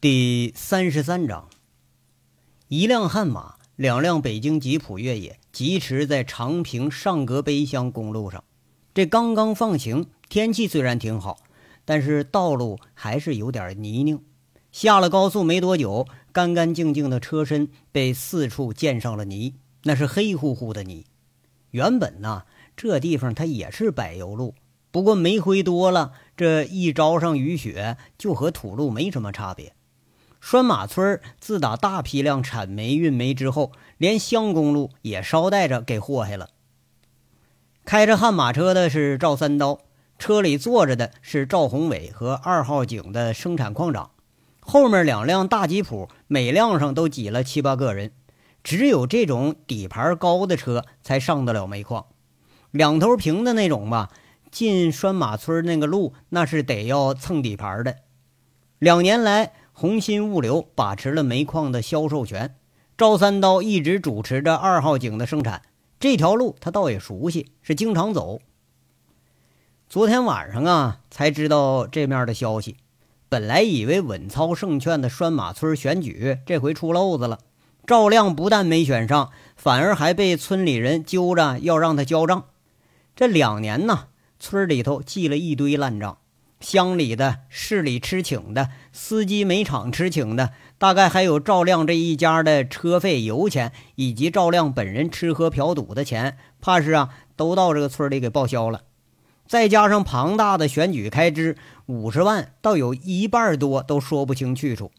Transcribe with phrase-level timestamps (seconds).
[0.00, 1.48] 第三十三章，
[2.68, 8.44] 一辆悍马，两辆北京吉普越野疾驰在长平上格碑乡公路上。
[8.94, 11.40] 这刚刚放晴，天气虽然挺好，
[11.84, 14.20] 但是道路还是有点泥泞。
[14.70, 21.06] 下了高速没多久，干干净净的车身被四处溅上了泥，那是黑乎乎的泥。
[21.72, 22.44] 原本呢，
[22.76, 24.54] 这地方它也是柏油路，
[24.92, 29.74] 不过煤灰多了，这一招上雨雪，就和土路没什么差别。
[30.40, 36.48] 拴马村自打大批量产煤运煤之后，连乡公路也捎带着给祸害了。
[37.84, 39.80] 开着悍马车的是赵三刀，
[40.18, 44.10] 车里坐着的是赵宏伟和二号井的生产矿长，
[44.60, 48.12] 后面两辆大吉普，每辆上都挤了七八个人。
[48.62, 52.06] 只有这种底盘高的车才上得了煤矿，
[52.70, 54.10] 两头平的那种吧，
[54.50, 57.96] 进拴马村那个路那是得要蹭底盘的。
[58.78, 59.52] 两年来。
[59.80, 62.56] 红鑫物流把持了煤矿的销售权，
[62.96, 65.62] 赵三刀一直主持着二号井的生产。
[66.00, 68.40] 这条路他倒也熟悉，是经常走。
[69.88, 72.74] 昨天晚上啊，才知道这面的消息。
[73.28, 77.38] 本来以为稳操胜券的拴马村选举这回出漏子了，
[77.86, 82.46] 赵亮不但没选上，反而还被村里人揪着要让他交账。
[83.14, 84.08] 这两年呢，
[84.40, 86.18] 村里头记了一堆烂账。
[86.60, 98.82] 乡里的、市里吃请的、司机煤厂吃请的，大概还有赵亮这一家的车费、油钱，以及赵亮本人吃喝嫖赌的钱，怕是啊，都到这个村里给报销了。
[99.46, 104.90] 再加上庞大的选举开支，五十万倒有一半多都说不清去处。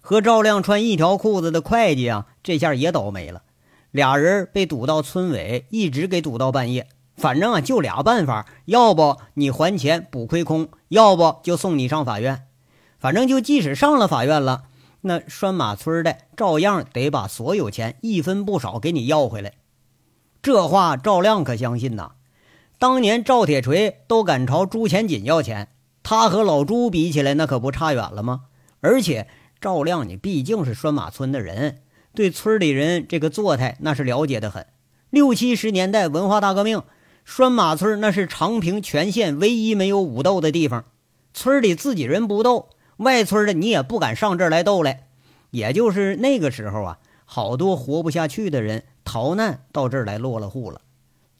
[0.00, 3.42] 和赵亮穿一条裤子的会计啊，这下也倒霉了，
[3.90, 6.86] 俩人被堵到村委，一直给堵到半夜。
[7.16, 12.46] 反正啊，就俩办法，要不你还钱补亏空，要不就送你上法院。
[12.98, 14.64] 反正就即使上了法院了，
[15.02, 19.52] 那拴马村的照样得把所有钱一分不少给你要回来。
[20.42, 22.12] 这话赵亮可相信呐。
[22.78, 25.68] 当年赵铁锤都敢朝朱钱锦要钱，
[26.02, 28.46] 他和老朱比起来，那可不差远了吗？
[28.80, 29.28] 而且
[29.60, 31.82] 赵亮你毕竟是拴马村的人，
[32.14, 34.66] 对村里人这个作态那是了解的很。
[35.10, 36.82] 六七十年代文化大革命。
[37.24, 40.84] 拴马村那是长平全县唯一没有武斗的地方，
[41.32, 42.68] 村里自己人不斗，
[42.98, 45.08] 外村的你也不敢上这儿来斗来。
[45.50, 50.80] 也就是那个时候啊，好多活不下去的人逃难到这儿来落了户了。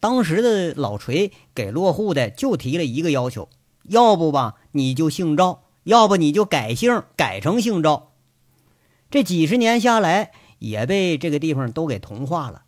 [0.01, 3.49] 当时的老锤给落户的就提了一个要求：
[3.85, 8.13] 要不吧你就姓赵，要不你就改姓改成姓赵。
[9.11, 12.64] 这几十年下来，也被这个地方都给同化了。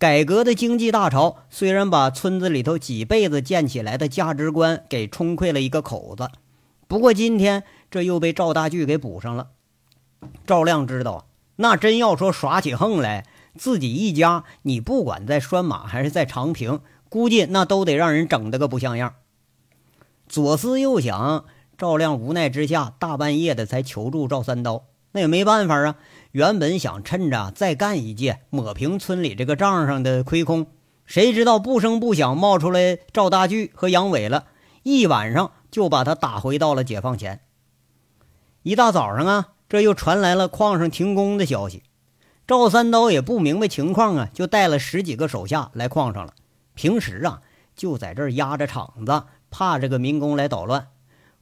[0.00, 6.30] 改革的经济大潮虽然把村子里头几辈子建起来的价值观给冲溃了一个口子，
[6.88, 9.48] 不过今天这又被赵大巨给补上了。
[10.46, 13.26] 赵亮知道，那真要说耍起横来，
[13.58, 19.16] 自己一家，你不管在拴马还是在长平，估计那都得让人整得个不像样。
[20.26, 21.44] 左思右想，
[21.76, 24.86] 赵亮无奈之下，大半夜的才求助赵三刀。
[25.12, 25.96] 那也没办法啊。
[26.32, 30.68] 原本想趁着再干一届，抹平村里这个账上的亏空，
[31.04, 34.44] 谁知道不声不响冒出来赵大巨和杨伟了，
[34.84, 37.40] 一晚上就把他打回到了解放前。
[38.62, 41.82] 一大早上啊，这又传来了矿上停工的消息。
[42.46, 46.34] 赵三刀也不明白情况啊，就带了十几个手下来矿上了。
[46.74, 47.40] 平时啊，
[47.74, 50.88] 就在这儿压着场子，怕这个民工来捣乱。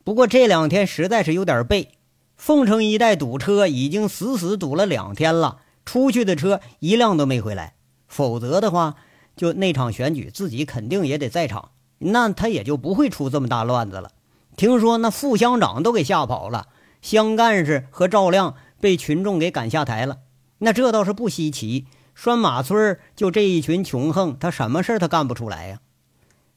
[0.03, 1.97] 不过这两天实在是有点背。
[2.38, 7.75] 凤城一带堵车已经死死堵了两天了，出去的车一辆都没回来。
[8.06, 8.94] 否则的话，
[9.37, 14.12] 就那场选举自己肯定也得在场，那他也就不会出这么大乱子了。
[14.56, 16.69] 听说那副乡长都给吓跑了，
[17.03, 20.19] 乡干事和赵亮被群众给赶下台了。
[20.59, 25.81] 那这倒是不稀奇，拴马村就这一群穷横，他什么事他干不出来呀？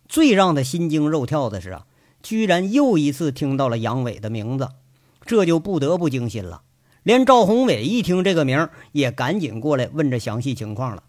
[0.07, 1.85] 最让他心惊肉跳的是啊，
[2.21, 4.69] 居然又一次听到了杨伟的名字。
[5.25, 6.63] 这就不得不惊心了，
[7.03, 11.03] 连赵宏伟一听这个名也赶紧过来问这详细情况了。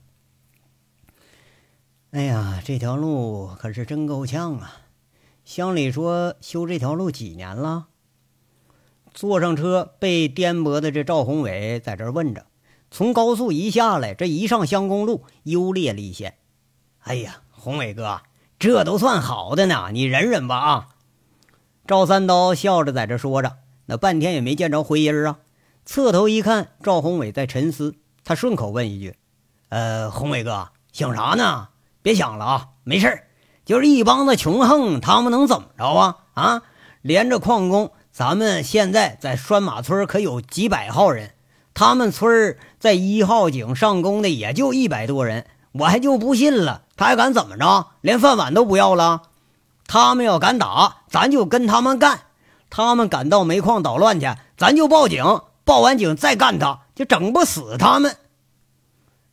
[2.12, 4.76] 哎呀，这条路可是真够呛啊！
[5.44, 7.87] 乡里说修这条路几年了？
[9.14, 12.47] 坐上车被颠簸的这赵宏伟在这问着。
[12.91, 16.37] 从高速一下来，这一上乡公路，优劣立现。
[17.00, 18.20] 哎呀，宏伟哥，
[18.58, 20.88] 这都算好的呢，你忍忍吧啊！
[21.87, 23.56] 赵三刀笑着在这说着。
[23.87, 25.38] 那半天也没见着回音啊！
[25.84, 27.94] 侧头一看，赵宏伟在沉思。
[28.25, 29.17] 他顺口问一句
[29.69, 31.69] ：“呃，宏伟哥，想啥呢？
[32.02, 33.25] 别想了啊，没事
[33.64, 36.17] 就是一帮子穷横，他们能怎么着啊？
[36.34, 36.62] 啊，
[37.00, 41.34] 连着矿工咱们现在在拴马村可有几百号人，
[41.75, 47.88] 他们村在一号井上工的也就一百多人，我还就不信了，他还敢怎么着？
[48.00, 49.23] 连饭碗都不要了？
[49.87, 52.19] 他们要敢打，咱就跟他们干；
[52.74, 55.22] 他们敢到煤矿捣乱去，咱就报警，
[55.62, 58.16] 报完警再干他，就整不死他们。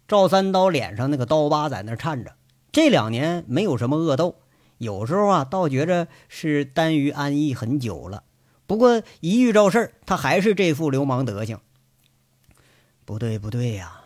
[0.10, 2.34] 赵三刀脸上那个刀疤在那颤着，
[2.74, 4.36] 这两年没有什么恶斗，
[4.78, 8.24] 有时候啊，倒觉着是耽于安逸很久了。
[8.68, 11.60] 不过一遇着事儿，他还是这副流氓德行。
[13.06, 14.02] 不对，不对呀，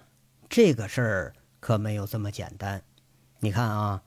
[0.47, 2.83] 这个事儿可没有这么简单。
[3.39, 4.03] 你看啊，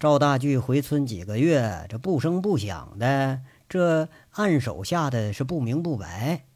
[0.00, 6.46] 赵大巨回村几个月，这不声不响的，这暗手下的是不明不白。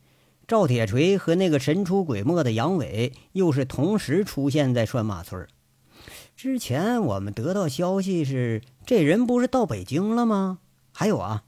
[0.47, 5.47] 赵铁锤和那个神出鬼没的杨伟，又是同时出现在拴马村。
[6.35, 10.59] 之前我们得到消息是，这人不是到北京了吗？
[10.93, 11.45] 还有啊。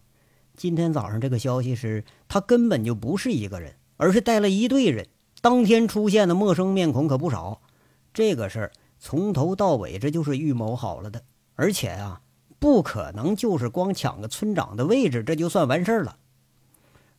[0.57, 5.09] 今天早上这个消息是，他根本就不是一个人，而是带了一队人。
[5.41, 7.63] 当天出现的陌生面孔可不少。
[8.13, 11.23] 这个事儿从头到尾这就是预谋好了的，
[11.55, 12.21] 而且啊，
[12.61, 16.19] 不可能就是光抢个村长的位置，这就算完事儿了。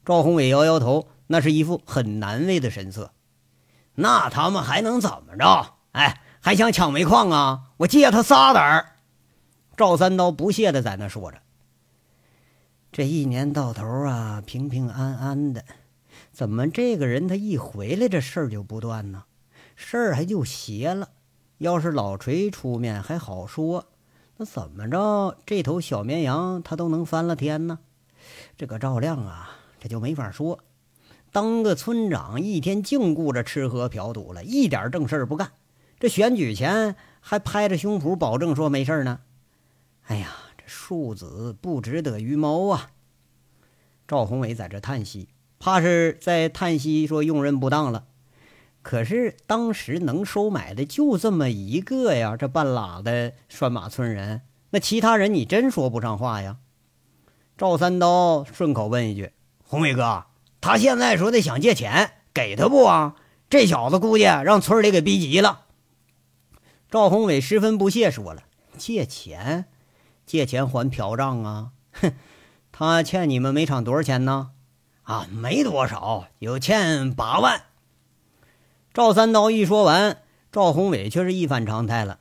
[0.05, 3.11] 赵宏伟摇摇头，那是一副很难为的神色。
[3.95, 5.73] 那他们还能怎么着？
[5.91, 7.71] 哎，还想抢煤矿啊？
[7.77, 8.95] 我借他仨胆儿。
[9.75, 11.39] 赵三刀不屑的在那说着。
[12.91, 15.65] 这一年到头啊，平平安安的，
[16.31, 19.23] 怎么这个人他一回来这事儿就不断呢？
[19.75, 21.09] 事儿还就邪了。
[21.57, 23.85] 要是老锤出面还好说，
[24.41, 27.77] 那怎么着这头小绵羊他都能翻了天呢？
[28.57, 30.57] 这个赵亮啊，这就没法说。
[31.31, 35.51] 当个村长一天净顾着吃喝嫖赌了，一点正事不干。
[35.99, 39.19] 这选举前还拍着胸脯保证说没事呢。
[40.07, 40.33] 哎呀！
[40.57, 42.89] 这庶子不值得于谋啊！
[44.07, 45.29] 赵宏伟在这叹息，
[45.59, 48.05] 怕是在叹息说用人不当了。
[48.81, 54.41] 可是当时能收买的就这么一个呀，这半拉的拴马村人，
[54.71, 56.57] 那其他人你真说不上话呀。
[57.57, 59.33] 赵三刀顺口问一句
[59.63, 60.25] ：“宏伟哥，
[60.59, 63.15] 他现在说的想借钱，给他不啊？
[63.49, 65.65] 这小子估计让村里给逼急了。”
[66.89, 68.43] 赵宏伟十分不屑说了
[68.77, 69.65] ：“借钱。”
[70.25, 71.71] 借钱还嫖账啊！
[71.91, 72.13] 哼，
[72.71, 74.51] 他欠你们煤厂多少钱呢？
[75.03, 77.63] 啊，没多少，有欠八万。
[78.93, 80.21] 赵三刀一说完，
[80.51, 82.19] 赵宏伟却是一反常态了，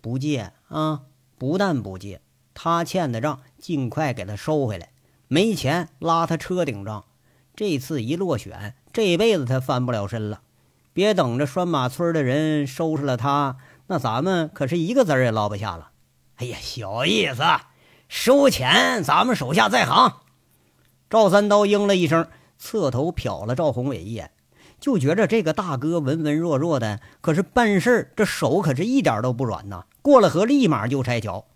[0.00, 1.02] 不借啊！
[1.36, 2.22] 不但不借，
[2.54, 4.88] 他欠的账尽快给他收回来，
[5.28, 7.04] 没钱拉他车顶账。
[7.54, 10.40] 这次一落选，这辈子他翻不了身了。
[10.94, 13.58] 别等着拴马村的人收拾了他，
[13.88, 15.90] 那咱们可是一个子儿也捞不下了。
[16.36, 17.42] 哎呀，小意思，
[18.08, 20.14] 收钱，咱们手下在行。
[21.10, 22.26] 赵三刀应了一声，
[22.56, 24.32] 侧头瞟了赵宏伟一眼，
[24.80, 29.84] 就觉着这个大哥文文弱弱的，可是办事这手可是一点都不软呐。
[30.02, 31.46] 过了河，立马就拆桥。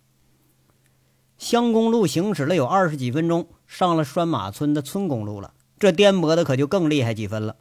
[1.39, 5.55] 乡公路行驶了有二十几分钟，上了拴马村的村公路了。
[5.79, 7.57] 这颠簸的可就更厉害几分了。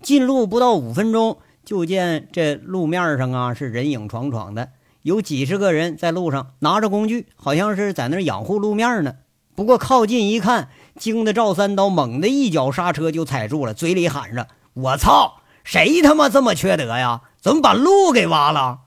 [0.00, 4.70] 进路不到五分钟，就见这路面上啊是人影闯闯的。
[5.02, 9.16] 有几十个人在路上拿着工具，好像是在那养护路面呢。
[9.54, 17.22] 不过靠近一看，惊得赵三刀猛地一脚刹车就踩住了，嘴里喊着：“我操，谁他妈这么缺德呀？
[17.40, 18.80] 怎么把路给挖了？”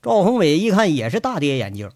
[0.00, 1.90] 赵宏伟一看也是大跌眼镜，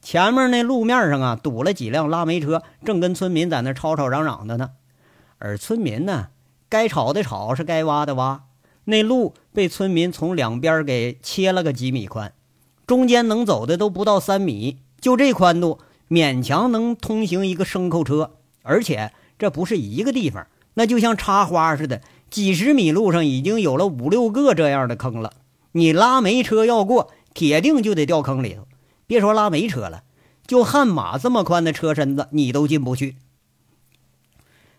[0.00, 4.70] 前面那路面上啊堵了几辆拉煤车，正跟村民在那吵吵嚷嚷的呢。
[5.38, 6.28] 而村民呢，
[6.68, 8.44] 该吵的吵，是该挖的挖。
[8.84, 12.32] 那路被村民从两边给切了个几米宽，
[12.86, 15.78] 中间能走的都不到三米，就这宽度，
[16.08, 18.32] 勉强能通行一个牲口车。
[18.62, 25.32] 而且这不是一个地方，那就像插花似的，几十米路上已经有了五六个这样的坑了。
[25.72, 28.66] 你拉煤车要过，铁定就得掉坑里头。
[29.06, 30.02] 别说拉煤车了，
[30.46, 33.16] 就悍马这么宽的车身子，你都进不去。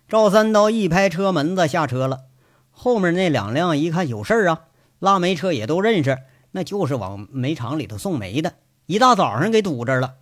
[0.08, 2.25] 赵三刀一拍车门子，下车了。
[2.72, 4.62] 后面那两辆一看有事儿啊，
[5.00, 6.20] 拉煤车也都认识，
[6.52, 8.54] 那就是往煤厂里头送煤的。
[8.86, 10.16] 一大早上给堵着了，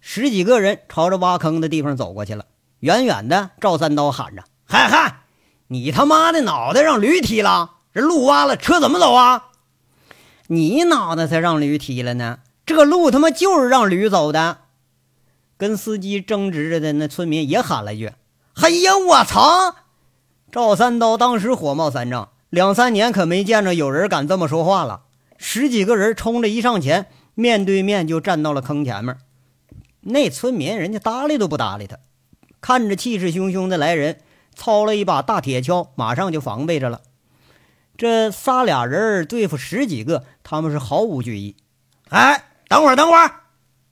[0.00, 2.46] 十几个人朝着挖坑的地方走过去了。
[2.80, 5.20] 远远的，赵三刀喊着：“嗨嗨，
[5.68, 7.72] 你他妈的脑袋让驴踢了！
[7.92, 9.50] 这路挖了，车怎么走啊？
[10.48, 12.40] 你脑袋才让驴踢了呢！
[12.66, 14.58] 这路他妈就是让驴走的。”
[15.56, 18.12] 跟司机争执着的那村民也喊了一句
[18.60, 19.76] ：“哎呀，我操！”
[20.50, 25.02] 赵三刀当时火冒三丈，两三年可没见着有人敢这么说话了。
[25.36, 29.16] 十几个人冲着一上前，面对面就站到了坑前面。
[30.00, 31.96] 那村民人家搭理都不搭理他，
[32.60, 34.20] 看着气势汹汹的来人，
[34.54, 37.00] 操了一把大铁锹，马上就防备着了。
[37.96, 41.56] 这仨俩人对付十几个，他们是毫无惧意。
[42.08, 43.42] 哎，等会儿，等会儿！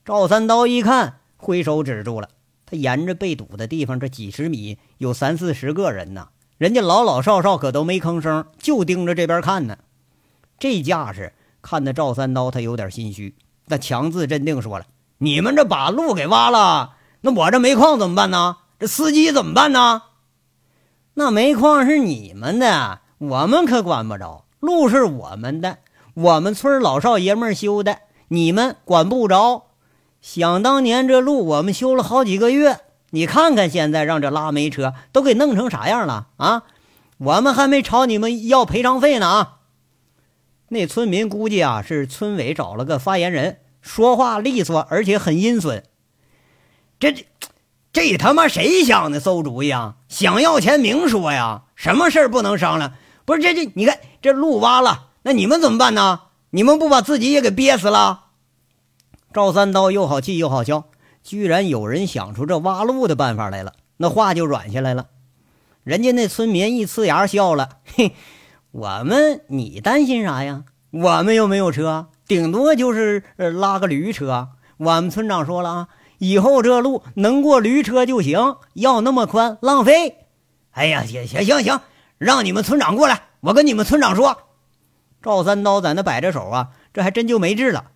[0.05, 2.29] 赵三刀一看，挥手止住了。
[2.67, 6.29] 他沿着被堵的地方，这几十米有三四十个人呢，
[6.59, 9.77] 人家老老少少可都没吭声，就盯着这边看呢。
[10.59, 14.87] 这架势看得赵三刀他有点心虚，那强自镇定说了
[15.19, 18.57] ：“你们这把路给挖了，那我这煤矿怎么办呢？
[18.81, 20.03] 这司机怎么办呢？
[21.15, 25.79] 那煤矿是你们的。”我们可管不着，路是我们的，
[26.15, 29.67] 我们村老少爷们修的，你们管不着。
[30.21, 36.65] 想当年这路我们修了好几个月，你看看现在让这拉煤车都给弄成啥样了啊！
[37.19, 39.59] 我们还没朝你们要赔偿费呢啊！
[40.71, 45.85] 那村民估计啊是村委找了个发言人，说话利索，而且很阴损。
[46.99, 47.25] 这这
[47.93, 49.99] 这他妈谁想的馊主意啊？
[50.13, 52.93] 想要钱明说呀，什么事儿不能商量？
[53.25, 56.21] 不是这这，你看这路挖了，那你们怎么办呢？
[56.51, 58.25] 你们不把自己也给憋死了？
[59.33, 60.85] 赵三刀又好气又好笑，
[61.23, 65.07] 居然有人想出这挖路的办法来了，那话就软下来了。
[65.83, 68.15] 人家那村民一呲牙笑了，嘿，
[68.71, 70.65] 我们你担心啥呀？
[70.91, 74.51] 我们又没有车，顶多就是拉个驴车。
[74.77, 75.89] 我们村长说了啊，
[76.23, 80.19] 以后这路能过驴车就行，要那么宽浪费。
[80.71, 81.81] 哎呀，行行行行。
[82.17, 84.39] 让你们村长过来，我跟你们村长说。
[85.21, 87.87] 赵三刀在那摆着手啊，这还真就没治了。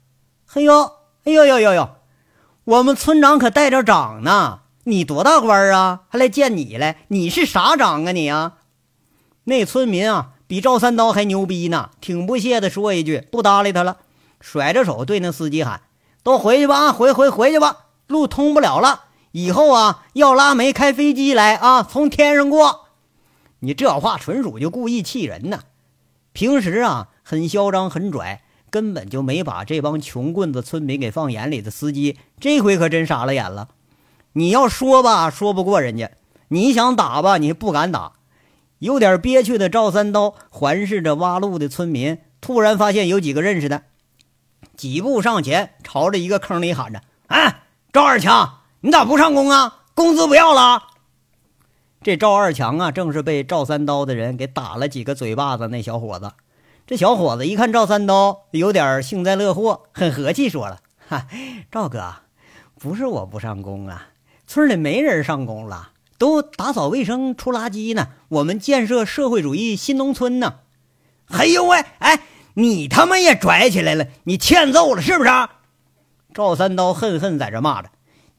[0.45, 0.91] 嘿呦，
[1.23, 1.91] 哎呦呦呦呦，
[2.65, 4.63] 我们村长可带着长呢。
[4.83, 6.01] 你多大官啊？
[6.09, 6.97] 还来见你来？
[7.07, 8.55] 你是啥长啊你啊？
[9.45, 13.99] 那村民啊，比赵三刀还牛逼呢，挺不屑的说一句，不搭理他了，
[14.41, 15.83] 甩着手对那司机喊
[16.25, 19.05] ：“都回去吧，回回回去吧，路通不了了。
[19.33, 22.87] 以后啊，要拉煤开飞机来啊，从天上过。”
[23.61, 25.61] 你这话纯属就故意气人呢！
[26.33, 33.69] 平时啊很嚣张很拽，根本就没把这帮穷棍子村民给放眼里的司机，这回可真傻了眼了。
[34.35, 36.09] 你要说吧，说不过人家；
[36.49, 38.13] 你想打吧，你不敢打。
[38.79, 43.85] 有点憋屈的赵三刀环视着挖路的村民，突然发现有几个认识的，
[44.77, 47.63] 几步上前，朝着一个坑里喊着：“哎，
[47.97, 49.79] 赵二强，你咋不上工啊？
[49.95, 50.83] 工资不要了？”
[52.05, 55.69] 这赵二强啊，正是被赵三刀的人给打了几个嘴巴子。
[55.69, 56.33] 那小伙子，
[56.87, 61.27] 这小伙子一看赵三刀，有点幸灾乐祸，很和气，说了：“哈，
[61.71, 62.17] 赵哥，
[62.79, 64.09] 不是我不上工啊，
[64.47, 68.09] 村里没人上工了，都打扫卫生、出垃圾呢。
[68.29, 70.57] 我们建设社会主义新农村呢。”
[71.33, 75.31] 哎呦喂，哎，你他妈也拽起来了，你欠揍了是不是？
[76.37, 77.89] 赵三刀恨恨在这骂着：“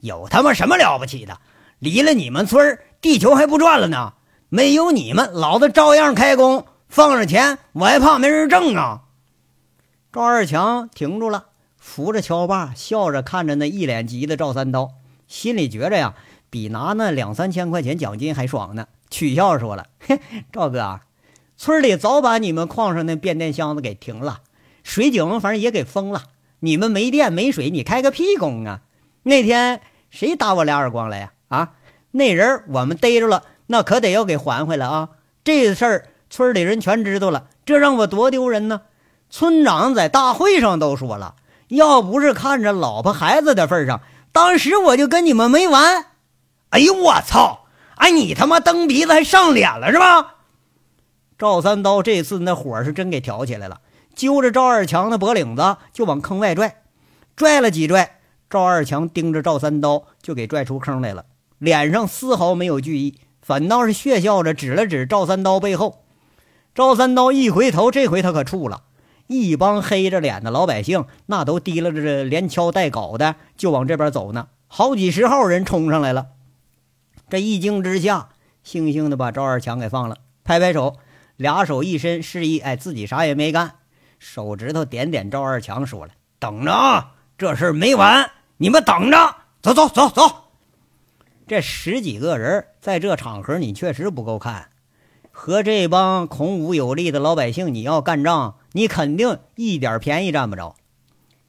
[0.01, 1.39] 有他妈什么了不起的？
[1.79, 4.13] 离了你们村。”地球还不转了呢，
[4.49, 9.01] 没有你们，老子照样开工，放着钱，我还怕没人挣啊！
[10.13, 11.45] 赵二强停住了，
[11.79, 14.91] 扶着锹把，笑着看着那一脸急的赵三刀，
[15.27, 16.13] 心里觉着呀，
[16.51, 18.87] 比拿那两三千块钱奖金还爽呢。
[19.09, 20.19] 取笑说了：“嘿，
[20.51, 20.99] 赵哥，
[21.55, 24.41] 村里早把你们矿上那变电箱子给停了，
[24.83, 26.23] 水井反正也给封了，
[26.59, 28.81] 你们没电没水，你开个屁工啊！
[29.23, 31.31] 那天谁打我俩耳光了呀？
[31.47, 31.73] 啊？”
[32.11, 35.09] 那人我们逮着了，那可得要给还回来啊！
[35.43, 38.81] 这事儿村里人全知道了，这让我多丢人呢！
[39.29, 41.35] 村长在大会上都说了，
[41.67, 46.05] 要不是看着老婆孩子的份上，当时我就跟你们没完！
[46.69, 47.67] 哎呦我操！
[47.95, 50.35] 哎，你他妈蹬鼻子还上脸了是吧？
[51.37, 53.81] 赵三刀这次那火是真给挑起来了，
[54.17, 56.81] 揪着赵二强的脖领子就往坑外拽，
[57.35, 58.19] 拽了几拽，
[58.49, 61.25] 赵二强盯着赵三刀就给拽出坑来了。
[61.59, 66.03] 脸上丝毫没有惧意，反倒是血笑着指了指赵三刀背后。
[66.73, 68.85] 赵三刀一回头，这回他可怵了。
[69.27, 74.47] 一帮黑着脸的老百姓，那都提拉着连敲带镐的，就往这边走呢。
[74.65, 76.27] 好几十号人冲上来了。
[77.29, 78.29] 这一惊之下，
[78.65, 80.95] 悻悻的把赵二强给放了，拍拍手，
[81.35, 83.75] 俩手一伸，示意哎自己啥也没干，
[84.19, 90.23] 手指头点点赵二强，说了：“等着啊，这事没完，你们等着，走走走走。”
[91.47, 94.69] 这十几个人在这场合，你确实不够看。
[95.31, 100.75] 和这帮孔武有力的老百姓，你要干仗，你肯定一点便宜占不着。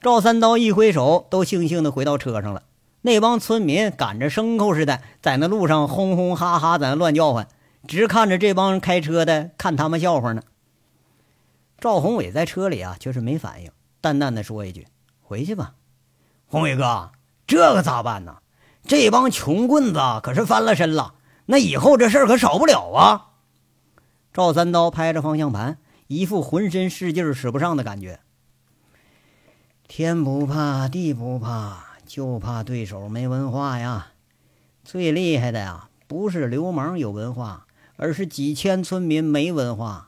[0.01, 2.65] 赵三刀一挥手，都悻悻地回到车上了。
[3.01, 7.49] 那帮村民赶着牲口似的，在那路上轰轰哈哈，在那乱叫唤，
[7.87, 10.43] 直看着这帮开车的看他们笑话呢。
[11.79, 13.71] 赵宏伟在车里啊，却是没反应，
[14.01, 14.89] 淡淡的说一句
[15.23, 15.75] ：“回去吧。”
[16.47, 17.13] 宏伟哥，
[17.47, 18.39] 这可咋办呢？
[18.83, 21.15] 这帮穷棍子可是翻了身了，
[21.47, 23.27] 那以后这事儿可少不了啊！
[24.33, 28.21] 赵三刀拍着方向盘，一副浑身是劲使不上的感觉。
[29.87, 34.09] 天不怕地不怕，就怕对手没文化呀！
[34.83, 37.67] 最厉害的呀，不是流氓有文化，
[37.97, 40.08] 而是几千村民没文化。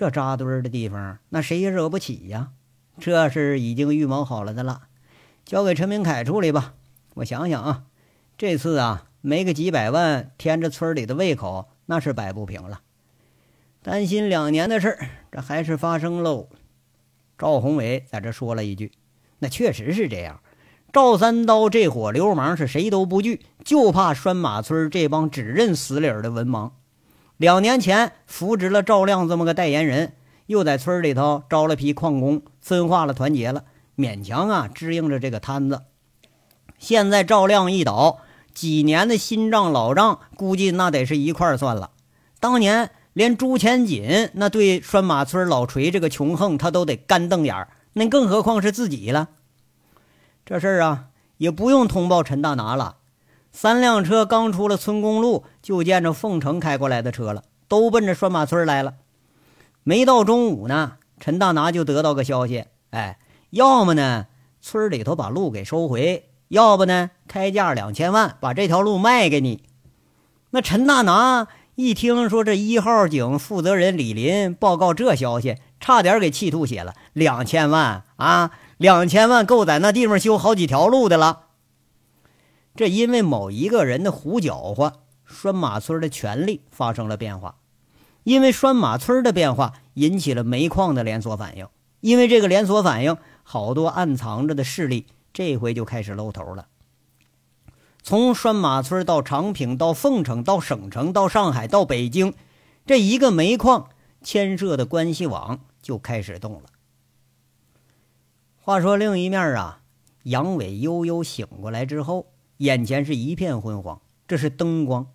[0.00, 2.52] 这扎堆儿的地方，那谁也惹不起呀！
[2.98, 4.84] 这是已经预谋好了的了，
[5.44, 6.72] 交给陈明凯处理吧。
[7.16, 7.84] 我想想啊。
[8.38, 12.80] 这次啊，没个几百万填着村里的胃口，那是摆不平了。
[13.82, 16.48] 担心两年的事儿，这还是发生喽。
[17.36, 18.92] 赵宏伟在这说了一句
[19.40, 20.40] ：“那确实是这样。
[20.94, 26.70] 赵三刀这伙流氓是谁都不惧，就怕拴马村这帮只认死理儿的文盲。
[27.40, 30.12] 两年前扶植了赵亮这么个代言人，
[30.44, 33.64] 又在村里头招了批矿工，分化了团结了，
[33.96, 35.80] 勉强啊支应着这个摊子。
[36.78, 38.20] 现在赵亮一倒。”
[38.52, 41.92] 几年的新账老账，估计那得是一块算了。
[42.40, 49.30] 当年连朱钱锦那对拴马村老锤这个穷横，他都得干瞪眼儿，那更何况是自己了。
[50.44, 51.06] 这事儿啊，
[51.38, 52.96] 也不用通报陈大拿了。
[53.52, 58.94] 三辆车刚出了村公路，就见着凤城开过来的车了，都奔着拴马村来了。
[59.82, 63.18] 没到中午呢，陈大拿就得到个消息，哎，
[63.50, 64.26] 要么呢，
[64.60, 66.26] 村里头把路给收回。
[66.48, 67.10] 要不呢？
[67.28, 69.62] 开价两千万，把这条路卖给你。
[70.50, 76.94] 那陈大拿一听说这一号井负责人李林报告这消息，差点给气吐血了。
[77.12, 78.50] 两千万啊！
[78.78, 81.49] 两千万够在那地方修好几条路的了。
[82.74, 87.56] 这因为某一个人的胡搅和，拴马村的权力发生了变化。
[88.22, 91.66] 因为拴马村的变化，引起了煤矿的连锁反应。
[92.00, 95.06] 因为这个连锁反应，好多暗藏着的势力。
[95.32, 96.68] 这回就开始露头了。
[98.02, 102.34] 从拴马村到长平，到凤城，到省城，到上海，到北京，
[102.86, 103.90] 这一个煤矿
[104.22, 106.62] 牵涉的关系网就开始动了。
[108.56, 109.82] 话说另一面啊，
[110.24, 112.26] 杨伟悠悠醒过来之后，
[112.60, 114.00] 眼前是一片昏黄。
[114.26, 115.08] 这是灯光，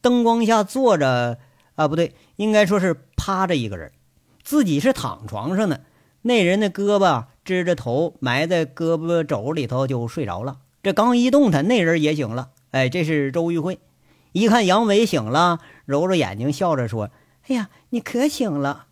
[0.00, 1.38] 灯光下坐着
[1.76, 3.92] 啊，不对，应该说是趴着一个人，
[4.42, 5.84] 自己是躺床上的。
[6.22, 7.26] 那人的胳膊。
[7.44, 10.60] 支着头埋在胳膊肘里头就睡着了。
[10.80, 12.52] 这刚一动弹，那人也醒了。
[12.70, 13.80] 哎，这是周玉慧。
[14.30, 17.10] 一看杨伟醒了，揉着眼睛笑着说
[17.48, 18.86] ：“哎呀，你可醒了！”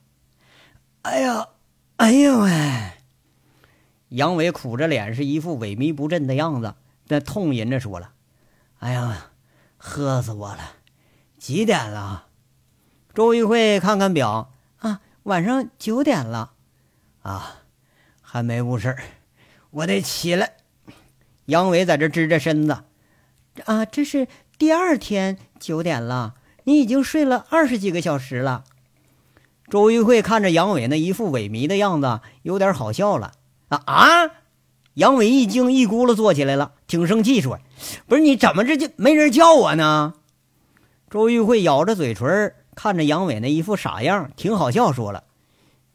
[1.02, 1.46] 哎呀，
[1.98, 2.50] 哎呀喂！
[4.08, 6.74] 杨伟苦着脸，是一副萎靡不振的样子，
[7.10, 8.12] 在痛吟着说了
[8.78, 9.32] ：“哎呀，
[9.76, 10.60] 喝死我了！
[11.38, 12.28] 几点了？”
[13.12, 16.52] 周玉慧看看表，啊，晚上九点了。
[17.22, 17.56] 啊。
[18.22, 18.96] 还没误事，
[19.70, 20.52] 我得起来。
[21.46, 22.84] 杨伟在这支着身子，
[23.64, 28.62] 啊，这是第二天九点了，你已经睡了二十几个小时了。
[29.68, 33.32] 周玉慧看着杨伟那一副萎靡的样子，有点好笑了。
[33.66, 34.30] 啊啊！
[35.00, 37.58] 杨伟一惊，一咕噜坐起来了，挺生气，说
[38.06, 40.12] ：“不是你怎么这就没人叫我呢？”
[41.08, 45.24] 周玉慧咬着嘴唇，看着杨伟那一副傻样，挺好笑，说了：“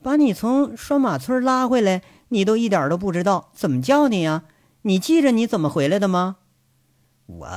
[0.02, 4.46] 把你从拴马村拉回来。”你都一点都不知道怎么叫你呀？
[4.82, 6.38] 你记着你怎么回来的吗？
[7.28, 7.48] 我，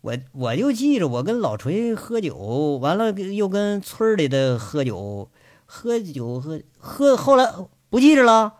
[0.00, 5.28] 我我就记着我跟老锤喝酒，完了又跟村里的喝酒，
[5.66, 7.52] 喝酒喝喝，后来
[7.90, 8.54] 不记着了。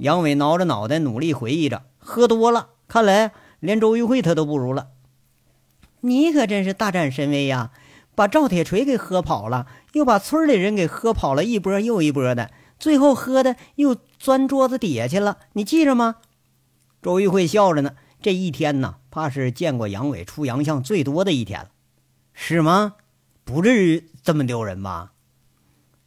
[0.00, 4.88] 杨伟挠着脑袋努力回忆着，喝多了，看来连周玉慧他都不如了。
[6.00, 7.72] 你可真是大展神威呀！
[8.14, 12.50] 把赵铁锤给喝跑了，又把村里人给喝跑了一波又一波的。
[12.78, 16.16] 最后喝的又钻桌子底下去了，你记着吗？
[17.02, 17.92] 周玉慧笑着呢。
[18.20, 21.70] 这一天呢，怕是见过杨伟出洋相最多的一天了，
[22.32, 22.94] 是吗？
[23.44, 25.12] 不至于这么丢人吧？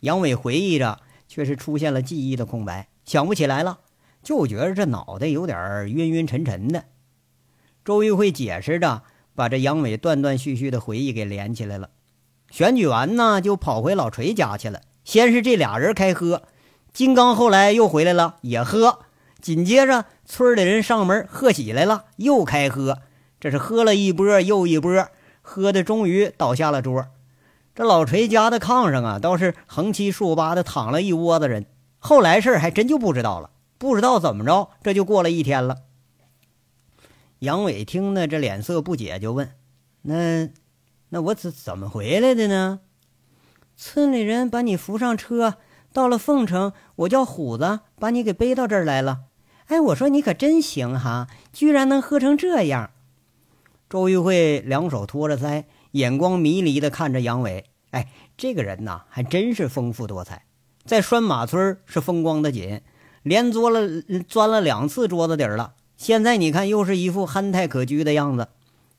[0.02, 1.00] 杨伟回忆着，
[1.30, 3.80] 却是出现了记忆的空白，想不起来了，
[4.24, 6.86] 就觉得这脑袋有点晕晕沉沉的。
[7.84, 9.02] 周玉慧解释着，
[9.36, 11.90] 把这杨伟断断续续的回忆给连起来了。
[12.50, 14.80] 选举完呢，就跑回老锤家去了。
[15.04, 16.44] 先是这俩人开喝。
[16.94, 19.00] 金刚后来又回来了，也喝。
[19.42, 23.00] 紧接着，村里人上门贺喜来了，又开喝。
[23.42, 25.10] 这是喝了一波又一波，
[25.42, 27.08] 喝的终于倒下了桌。
[27.76, 31.66] 这老锤家的炕上啊，倒是横七竖八的躺了一窝子人。
[32.04, 35.84] 后来事儿还真就不知道了，不知道怎么着，这就过了一天了。
[37.40, 39.52] 杨伟听呢，这脸色不解，就问
[40.02, 40.50] ：“那，
[41.10, 42.80] 那我怎怎么回来的呢？”
[43.78, 45.58] 村里人把你扶上车。
[45.94, 49.26] 到了凤城，我叫虎子把你给背到这儿来了。
[49.66, 52.92] 哎，我说你可真行哈，居然能喝成这样。
[53.90, 57.66] 周玉慧两手托着腮，眼光迷离的看着杨伟。
[57.92, 60.46] 哎，这个人呐，还真是丰富多彩，
[60.86, 62.82] 在拴马村是风光的紧，
[63.24, 65.74] 连钻了钻了两次桌子底儿了。
[65.96, 68.48] 现在你看，又是一副憨态可掬的样子。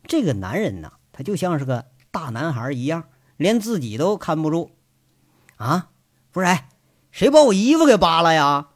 [0.07, 3.05] 这个男人呐，他就像是个大男孩一样，
[3.37, 4.71] 连自己都看不住。
[5.57, 5.89] 啊，
[6.31, 6.47] 不是，
[7.11, 8.69] 谁把我衣服给扒了呀？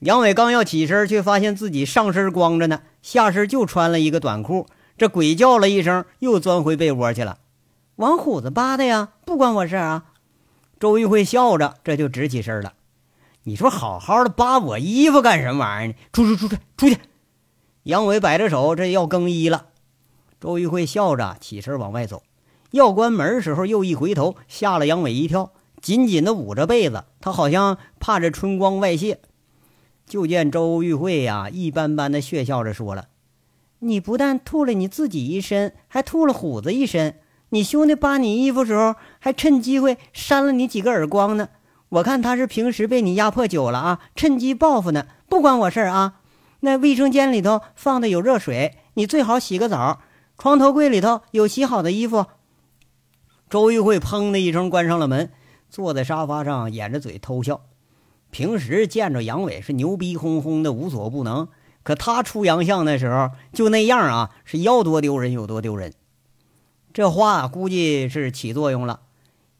[0.00, 4.66] 杨伟刚要起身，却发现自己上身光着呢，下身就穿了一个短裤。
[4.96, 7.38] 这鬼叫了一声，又钻回被窝去了。
[7.96, 10.04] 王虎子扒的呀，不关我事啊！
[10.80, 12.72] 周玉慧笑着，这就直起身了。
[13.42, 15.94] 你说好好的扒我衣服干什么玩意儿呢？
[16.10, 16.98] 出出出出出去！
[17.82, 19.66] 杨伟摆着手，这要更衣了。
[20.40, 22.22] 周玉慧笑着起身往外走，
[22.70, 29.20] 要关门时候，又一回头，吓了杨伟一跳，紧紧的捂着被子，他好像怕这春光外泄。
[30.06, 33.08] 就见周玉慧呀，一般般的血笑着说了
[33.80, 37.20] ：“你不但吐了你自己一身，还吐了虎子一身。
[37.50, 41.48] 你兄弟扒你衣服时候，还趁机会扇了你几个耳光呢。
[41.90, 45.06] 我看他是平时被你压迫久了啊，趁机报复呢。
[45.28, 46.14] 不关我事儿啊。
[46.60, 50.00] 那卫生间里头放的有热水，你最好洗个澡。
[50.38, 52.26] 床头柜里头有洗好的衣服。”
[53.50, 55.32] 周玉慧砰的一声关上了门，
[55.68, 57.62] 坐在沙发上掩着嘴偷笑。
[58.30, 61.48] 平时见着杨伟是牛逼哄哄的无所不能，
[61.82, 65.92] 可他出洋相的时候就那样啊，是要多丢人有多丢人。
[66.92, 69.00] 这话估计是起作用了，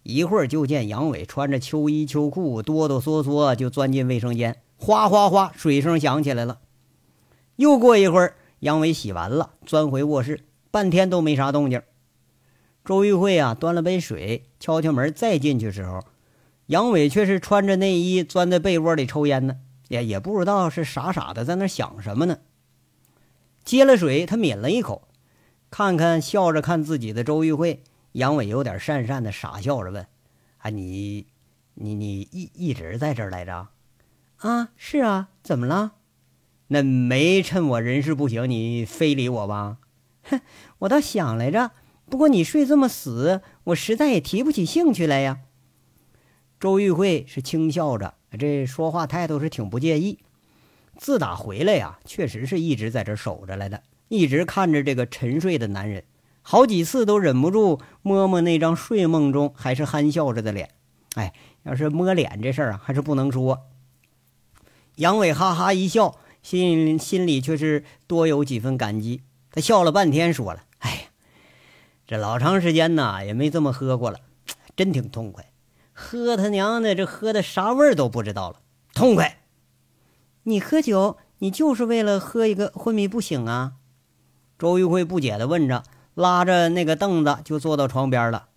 [0.03, 6.59] 一会儿就见杨伟穿着秋衣秋裤，哆哆嗦嗦就钻进卫生间，哗哗哗，水声响起来了。
[7.57, 10.40] 又过一会儿，杨伟洗完了，钻回卧室，
[10.71, 11.83] 半天都没啥动静。
[12.85, 16.01] 周玉慧啊，端了杯水，敲敲门，再进去时候。
[16.66, 22.38] 杨伟却是穿着内衣钻在被窝里抽烟呢，也也不知道是傻傻的在那想什么呢。
[23.62, 25.09] 接了水，他抿了一口，
[25.70, 30.04] 看看笑着看自己的周玉慧，杨伟有点讪讪的傻笑着问
[30.59, 31.28] ：“啊，你，
[31.74, 33.68] 你你一一直在这儿来着？
[34.38, 35.92] 啊，是啊，怎么了？
[36.68, 39.78] 那没趁我人事不行，你非礼我吧？
[40.24, 40.40] 哼，
[40.80, 41.70] 我倒想来着，
[42.06, 45.38] 不过你睡这么死，我实在也提不起兴趣来呀。”
[46.59, 50.18] 周玉慧是轻笑着，这说话态度是挺不介意。
[50.98, 56.03] 自打回来呀，确实是一直在这守着来的，一直看着这个沉睡的男人，
[56.42, 60.70] 好几次都忍不住摸摸那张睡梦中还是憨笑着的脸。
[61.14, 63.61] 哎，要是摸脸这事儿啊，还是不能说。
[64.96, 69.23] 杨伟哈哈一笑，心心里却是多有几分感激。
[69.53, 70.96] 他笑了半天，说了：“哎呀，
[72.05, 74.18] 这老长时间呐，也没这么喝过了，
[74.75, 75.53] 真挺痛快。”
[75.94, 78.61] 喝他娘的，这喝的啥味儿都不知道了，
[78.92, 79.42] 痛快！
[80.42, 83.75] 你喝酒，你就是为了喝一个昏迷不醒啊？
[84.61, 88.49] 周玉慧不解的问着，拉着那个凳子就坐到床边了。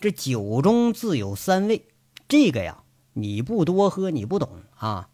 [0.00, 1.86] 这酒中自有三味，
[2.26, 5.08] 这个呀，你不多喝你不懂啊。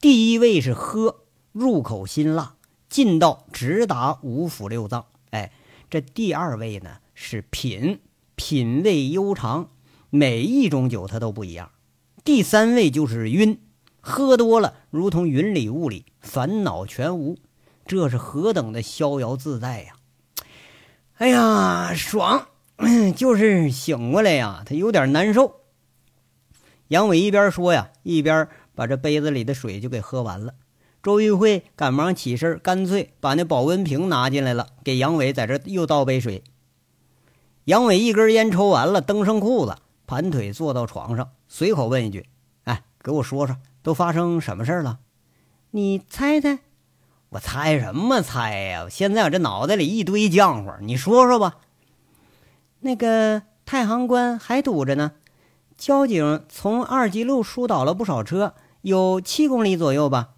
[0.00, 2.54] 第一味是喝，入口辛辣，
[2.88, 5.04] 劲道直达五腑六脏。
[5.28, 5.52] 哎，
[5.90, 8.00] 这第二味呢是品，
[8.34, 9.68] 品味悠长。
[10.08, 11.70] 每一种酒它都不一样。
[12.24, 13.60] 第三位就是晕，
[14.00, 17.36] 喝多了如同云里雾里，烦恼全无，
[17.86, 19.92] 这是何等的逍遥自在呀！
[21.18, 22.48] 哎呀，爽！
[23.16, 25.60] 就是醒过来呀，他有点难受。
[26.88, 30.54] 杨伟一边说呀，一边把这杯子里的水就给喝完了。
[31.02, 36.42] 周玉慧赶忙起身，干脆把那保温瓶拿进来了，给杨伟在这又倒杯水。
[37.64, 39.76] 杨伟一根烟抽完了，蹬上裤子。
[40.06, 42.28] 盘腿坐到床上，随口问一句
[42.64, 44.98] ：“哎，给我说说，都发生什么事了？
[45.70, 46.58] 你猜猜。
[47.36, 48.86] ”“我猜什么猜呀？
[48.90, 51.56] 现在我这脑袋里一堆浆糊，你说说吧。
[52.80, 55.12] ”“那个太行关还堵着呢，
[55.76, 60.30] 交警从二级路疏导了不少车，有七公里左右吧。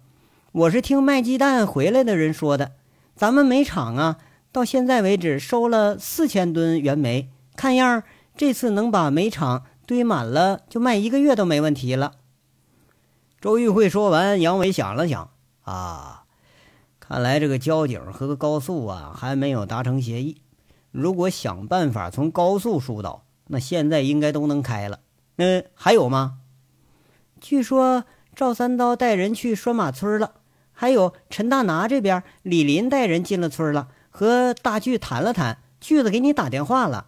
[0.51, 2.73] 我是听卖鸡蛋回来的人说的。
[3.15, 4.17] 咱们煤厂啊，
[4.51, 8.03] 到现在为止收了四千吨原煤，看样。”
[8.35, 12.13] 这次能把煤厂堆满了，就卖一个月都没问题了。
[13.41, 15.29] 周玉慧说完，杨伟想了想，
[15.63, 16.18] 啊，
[17.09, 20.43] 看来这个交警和高速啊还没有达成协议。
[20.91, 24.99] 如果想办法从高速疏导，那现在应该都能开了。
[25.37, 26.37] 嗯，还有吗？
[27.41, 30.35] 据说赵三刀带人去拴马村了，
[30.71, 37.07] 还有陈大拿这边，李林带人进了村了，和大巨谈了谈，巨子给你打电话了。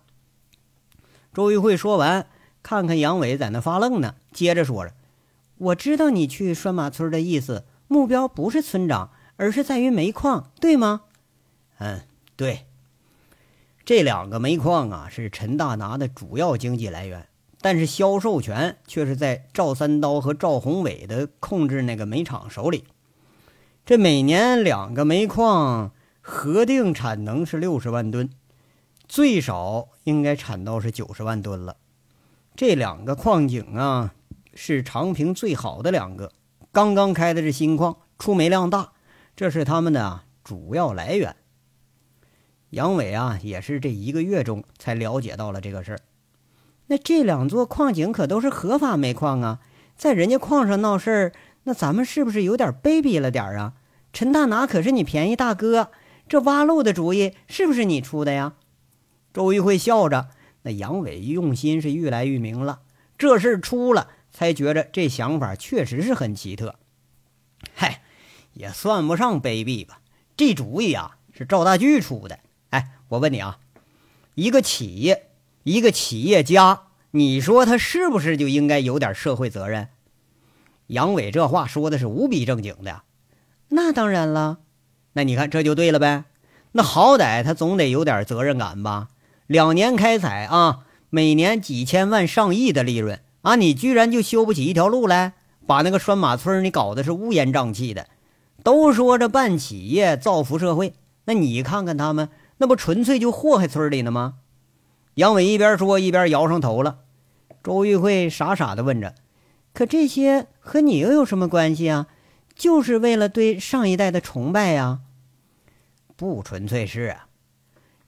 [1.32, 2.26] 周玉慧说完，
[2.64, 4.96] 看看杨伟在那发愣呢，接着说着
[5.60, 11.02] ：“我知道你去拴马村的意思，目标不是村长，而是在于煤矿，对吗
[11.80, 12.02] ？”“嗯，
[12.36, 12.68] 对，
[13.84, 17.28] 这两个煤矿啊是陈大拿的主要经济来源，
[17.60, 22.84] 但是销售权却是在赵三刀和赵宏伟的控制那个煤厂手里。
[23.84, 28.30] 这每年两个煤矿核定产能是六十万吨，
[29.08, 31.78] 最少应该产到是九十万吨了。
[32.56, 34.14] 这两个矿井啊，
[34.54, 36.32] 是长平最好的两个，
[36.72, 38.92] 刚刚开的是新矿，出煤量大，
[39.42, 41.36] 这是他们的主要来源。
[42.70, 46.00] 杨伟啊，也是这一个月中才了解到了这个事儿。
[46.86, 49.60] 那这两座矿井可都是合法煤矿啊，
[49.96, 51.32] 在人家矿上闹事儿，
[51.64, 53.74] 那咱们是不是有点卑鄙了点儿啊？
[54.14, 55.90] 陈大拿可是你便宜大哥，
[56.30, 58.54] 这挖路的主意是不是你出的呀？
[59.34, 60.30] 周玉慧笑着。
[60.62, 62.82] 那杨伟用心是愈来愈明了，
[63.18, 66.76] 这事儿出了，才觉着这想法确实是很奇特。
[68.54, 70.02] 嗨，也算不上卑鄙吧。
[70.36, 72.40] 这主意啊是赵大巨出的。
[72.70, 73.60] 哎，我问你啊，
[74.36, 75.30] 一个企业，
[75.64, 79.90] 一个企业家，你说他是不是就应该有点社会责任？
[80.88, 83.04] 杨伟这话说的是无比正经的。
[83.70, 84.60] 那当然了。
[85.14, 86.26] 那你看这就对了呗。
[86.74, 89.10] 那好歹他总得有点责任感吧。
[89.48, 95.34] 两年开采啊，每年几千万上亿的利润啊，你居然就修不起一条路来，
[95.68, 98.08] 把那个拴马村你搞得是乌烟瘴气的。
[98.64, 100.94] 都说这办企业造福社会，
[101.26, 104.36] 那你看看他们，那不纯粹就祸害村里呢吗？
[105.16, 107.00] 杨伟一边说一边摇上头了。
[107.64, 109.16] 周玉慧傻傻的问着
[109.74, 112.08] ：“可这些和你又有什么关系啊？
[112.56, 115.00] 就是为了对上一代的崇拜呀？
[116.16, 117.28] 不纯粹是啊，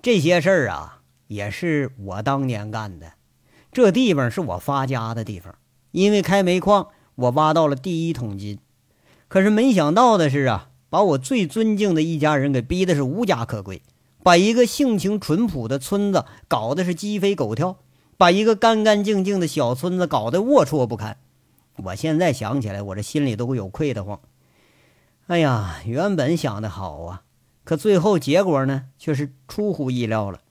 [0.01, 3.13] 这些事儿啊。”也是我当年干的，
[3.71, 5.55] 这地方是我发家的地方，
[5.89, 8.59] 因为开煤矿，我挖到了第一桶金。
[9.33, 13.81] 可是没想到的是啊，把我最尊敬的一家人给逼的是无家可归，
[14.21, 17.79] 把一个性情淳朴的村子搞得是鸡飞狗跳，
[18.15, 21.17] 把一个干干净净的小村子搞得龌龊不堪。
[21.77, 24.19] 我现在想起来，我这心里都会有愧得慌。
[25.25, 27.23] 哎呀，原本想的好啊，
[27.63, 30.41] 可最后结果呢，却是出乎意料了。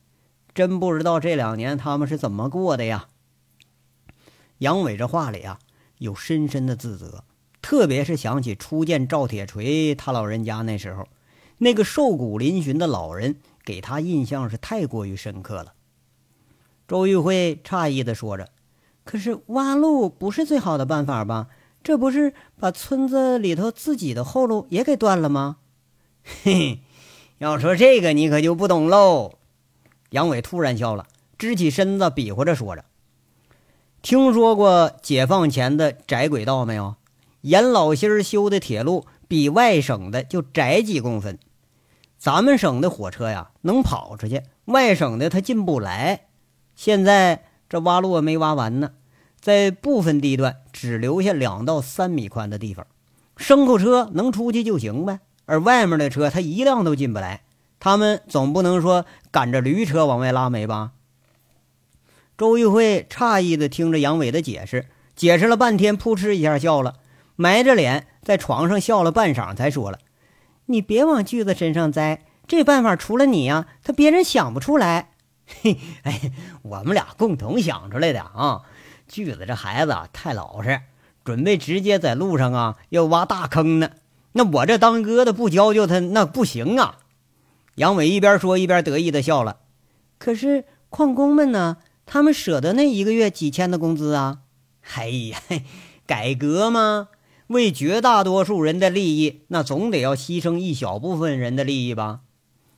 [0.57, 3.07] 真不知道这两年他们是怎么过的呀？
[4.59, 5.61] 杨伟这话里啊，
[5.99, 7.23] 有深深的自责，
[7.63, 11.09] 特别是想起初见赵铁锤他老人家那时候，
[11.59, 15.73] 那个瘦骨嶙峋的老人给他印象是太过于深刻了。
[16.89, 18.49] 周玉辉诧异的说着
[19.05, 21.47] ：“可是挖路不是最好的办法吧？
[21.85, 25.59] 这不是把村子里头自己的后路也给断了吗？”
[26.43, 26.81] 嘿 嘿，
[27.39, 29.35] 要说这个你可就不懂喽。
[30.11, 31.07] 杨伟突然笑了，
[31.39, 32.85] 支起身子比划着说着
[34.03, 36.97] ：“听说过解放前的窄轨道没有？
[37.43, 41.39] 严老心修的铁路比外省的就窄几公分。
[42.19, 46.27] 咱们省的火车呀能跑出去，外省的它进不来。
[46.75, 48.93] 现在这挖路没挖完呢，
[49.41, 52.87] 在部分地段只留下两到三米宽的地方，
[53.37, 57.43] 牲口车能出去就行呗，而外面的车它一辆都进不来。”
[57.81, 60.93] 他们总不能说赶着驴车往外拉煤吧？
[62.39, 66.95] 周玉慧诧异的听着杨伟的解释，解释了半天，扑哧一下笑了，
[67.37, 69.99] 埋着脸在床上笑了半晌，才说了
[70.67, 75.11] ：“你别往锯子身上栽，这办法除了你呀，他别人想不出来。
[75.47, 78.63] 嘿，哎，我们俩共同想出来的啊！
[79.09, 80.81] 锯子这孩子太老实，
[81.25, 83.91] 准备直接在路上啊要挖大坑呢。
[84.33, 86.99] 那我这当哥的不教教他，那不行啊！”
[87.77, 89.59] 杨伟一边说一边得意的笑了。
[90.19, 91.79] 可是矿工们呢？
[92.05, 94.41] 他们舍得那一个月几千的工资啊？
[94.95, 95.39] 哎呀，
[96.07, 97.09] 改革吗？
[97.49, 102.21] 为绝大多数人的利益，那总得要牺牲一小部分人的利益吧？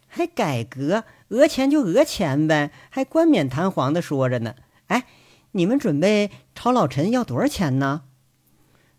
[0.06, 1.04] 还改革？
[1.28, 4.54] 讹钱就讹钱呗，还冠冕堂皇的说着呢。
[4.86, 5.06] 哎，
[5.52, 8.02] 你们准备朝老陈要多少钱呢？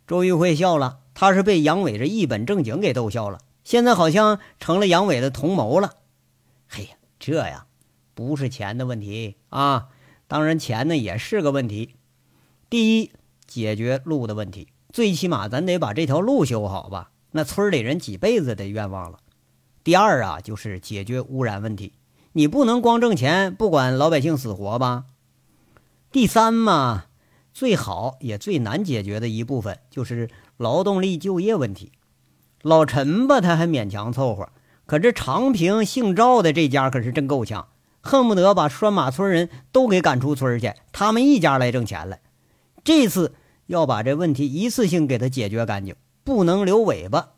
[0.08, 3.39] 周玉慧笑了，他是被杨伟这一本正经给逗笑了。
[3.63, 5.93] 现在好像成了杨伟的同谋了。
[6.67, 7.65] 嘿呀，这呀，
[8.13, 9.89] 不是钱的问题啊。
[10.28, 11.95] 当然，钱呢也是个问题。
[12.69, 13.12] 第一，
[13.47, 17.12] 解决路的问题，最起码咱得把这条路修好吧？
[17.31, 19.19] 那村里人几辈子的愿望了。
[19.84, 21.91] 第二啊，就是解决污染问题。
[22.31, 25.03] 你不能光挣钱，不管老百姓死活吧？
[26.13, 27.08] 第三嘛，
[27.53, 31.91] 最好也最难解决的一部分就是劳动力就业问题。
[32.62, 34.47] 老陈吧，他还勉强凑合，
[34.86, 37.67] 可这长平姓赵的这家可是真够呛，
[37.99, 42.19] 恨不得把拴马村人都给赶出村去，他们一家来挣钱了。
[42.86, 43.34] 这次
[43.67, 47.30] 要把这问题一次性给他解决干净，不能留尾巴。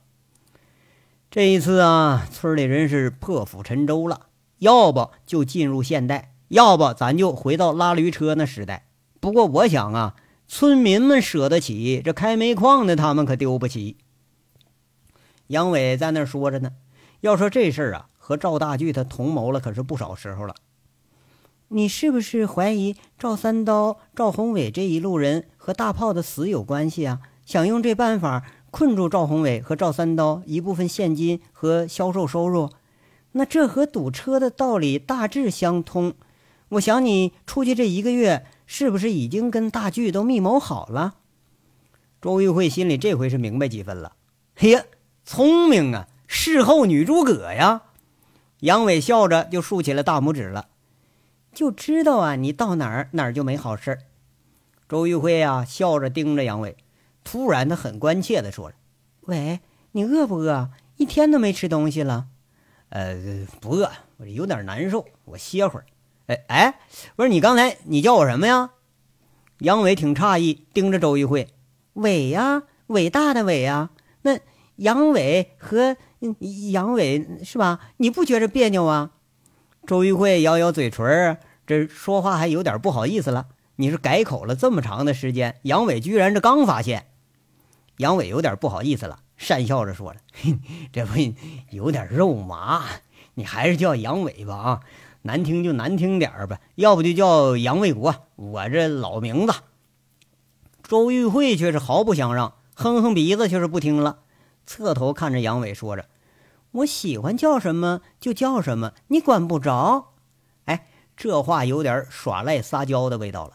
[1.30, 4.28] 这一次啊，村里人是破釜沉舟了，
[4.60, 8.88] 要不就进入现代，要不咱就回到拉驴车那时代。
[9.20, 10.16] 不过我想啊，
[10.48, 13.98] 村民们舍得起，这开煤矿的他们可丢不起。
[15.48, 16.72] 杨伟在那说着呢，
[17.22, 20.56] 要说这事儿啊，和赵大巨他同谋了可是不少时候了。
[21.69, 27.19] 你是不是怀疑赵三刀、赵宏伟这一路人和大炮的死有关系啊？
[27.45, 32.69] 想用这办法困住赵宏伟和赵三刀一部分现金和销售收入？
[33.34, 36.13] 那这和堵车的道理大致相通。
[36.69, 41.15] 我想你出去这一个月，是不是已经跟大巨都密谋好了？
[42.21, 44.13] 周玉慧心里这回是明白几分了。
[44.56, 44.84] 嘿呀，
[45.25, 47.84] 聪明啊，事后女诸葛呀！
[48.62, 50.69] 杨伟笑着就竖起了大拇指了。
[51.58, 54.00] 就知道啊，你到哪儿哪儿就没好事儿。
[54.88, 56.78] 周玉辉啊，笑着盯着杨伟，
[57.24, 58.76] 突然他很关切地说了
[59.26, 59.62] ：“喂，
[59.93, 60.70] 你饿不饿？
[60.98, 62.28] 一天都没吃东西了。
[62.89, 65.88] ”“呃，不饿，我这有点难受，我歇会儿。
[66.30, 66.80] ”“哎哎，
[67.15, 68.70] 不是你刚才你叫我什么呀？”
[69.62, 71.48] 杨伟挺诧异，盯着周玉辉
[71.93, 73.89] ：“伟呀，伟大的伟呀。
[74.22, 74.38] 那
[74.76, 75.98] 杨伟和
[76.72, 77.80] 杨伟是吧？
[77.98, 79.13] 你不觉着别扭啊？”
[79.88, 83.47] 周玉慧咬咬嘴唇这说话还有点不好意思了。
[83.75, 87.08] 你是改口了这么长的时间，杨伟居然这刚发现。
[87.97, 90.19] 杨伟有点不好意思了，讪笑着说了
[90.93, 91.13] ：“这不
[91.69, 92.84] 有点肉麻，
[93.36, 94.80] 你还是叫杨伟吧啊，
[95.23, 99.53] 难听就难听点儿吧，要不就叫杨卫国，我这老名字。”
[100.84, 104.19] 周玉慧却是毫不相让，哼哼鼻子，却是不听了，
[104.65, 106.06] 侧头看着杨伟，说着
[106.71, 110.13] ：“我喜欢叫什么就叫什么，你管不着。”
[111.17, 113.53] 这话有点耍赖撒娇的味道了，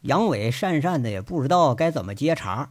[0.00, 2.70] 杨伟讪讪的也不知道该怎么接茬。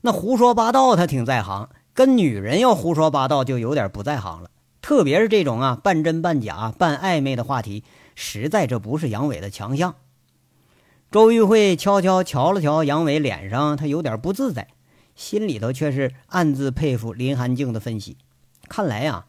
[0.00, 4.50] 那胡说八道他挺在行，跟女人要胡说八道就有点不在行了。
[4.80, 7.84] 特别是这种啊半真半假、半暧昧的话题，
[8.14, 9.96] 实在这不是杨伟的强项。
[11.10, 14.68] 周玉慧悄悄瞧了瞧杨伟脸上，他有点不自在，
[15.14, 18.16] 心里头却是暗自佩服林寒静的分析。
[18.68, 19.26] 看来呀，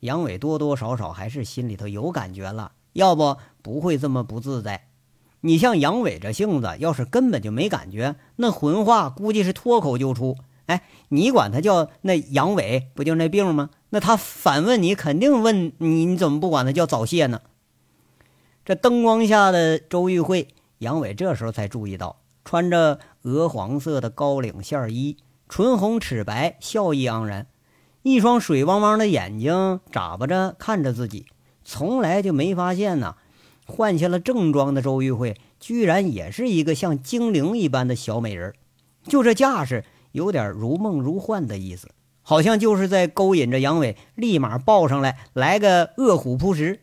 [0.00, 2.72] 杨伟多多少少还是心里头有感觉了。
[2.94, 4.88] 要不不会这么不自在。
[5.42, 10.38] 你像杨伟这性子，要是根本就没感觉，那混话估计是脱口就出。
[10.64, 13.68] 哎，你管他叫那杨伟，不就那病吗？
[13.90, 17.42] 那他反问你，肯定问你，你怎么不管他叫早泄呢？
[18.64, 25.18] 这灯光下的周玉慧，杨伟这时候才注意到，穿着鹅黄色的高领线衣，
[25.50, 27.46] 唇红齿白，笑意盎然，
[28.02, 31.26] 一双水汪汪的眼睛眨巴着看着自己。
[31.64, 33.16] 从来就没发现呢，
[33.66, 38.52] 换下了正装的周玉慧，居然也是一个像精灵一般的小美人
[39.04, 41.88] 就这架势，有点如梦如幻的意思，
[42.22, 46.80] 好像就是在勾引着杨伟，立马抱上来，来个饿虎扑食。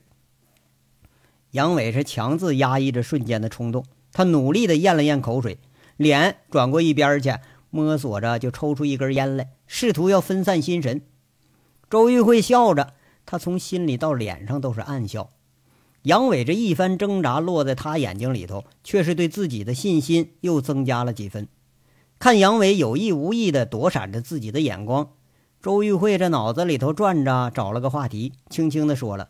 [1.52, 5.60] 杨伟是强自压抑着瞬间的冲动，他努力的咽了咽口水，
[5.98, 7.34] 脸转过一边去，
[7.70, 11.02] 摸索着就抽出一根烟来，试图要分散心神。
[11.89, 12.94] 周玉慧笑着。
[13.32, 15.30] 他从心里到脸上都是暗笑，
[16.02, 21.48] 杨伟这一番挣扎落在他眼睛里头，却是对自己的信心又增加了几分。
[22.20, 25.13] 看杨伟有意无意地躲闪着自己的眼光，
[25.62, 29.30] 周玉慧这脑子里头转着，找了个话题，轻轻地说了：“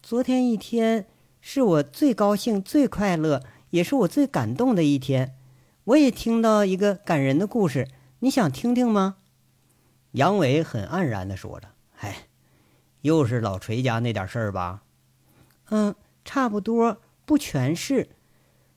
[0.00, 1.08] 昨天一天
[1.40, 5.34] 是我最高兴、最快乐，也是我最感动的一天。
[5.82, 7.88] 我也听到一个感人的故事，
[8.20, 9.16] 你想听听吗？”
[10.12, 12.28] 杨伟很黯然地说着：“哎。”
[13.04, 14.80] 又是老锤家那点事儿吧？
[15.68, 18.08] 嗯，差不多，不全是。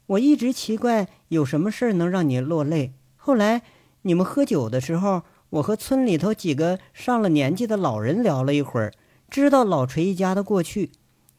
[0.07, 2.91] 我一直奇怪有什么事儿能让你落泪。
[3.15, 3.61] 后来
[4.01, 8.93] 你们喝酒的时候，我和村里头几个上了年纪的老人聊了一会儿，
[9.29, 10.91] 知道老锤一家的过去。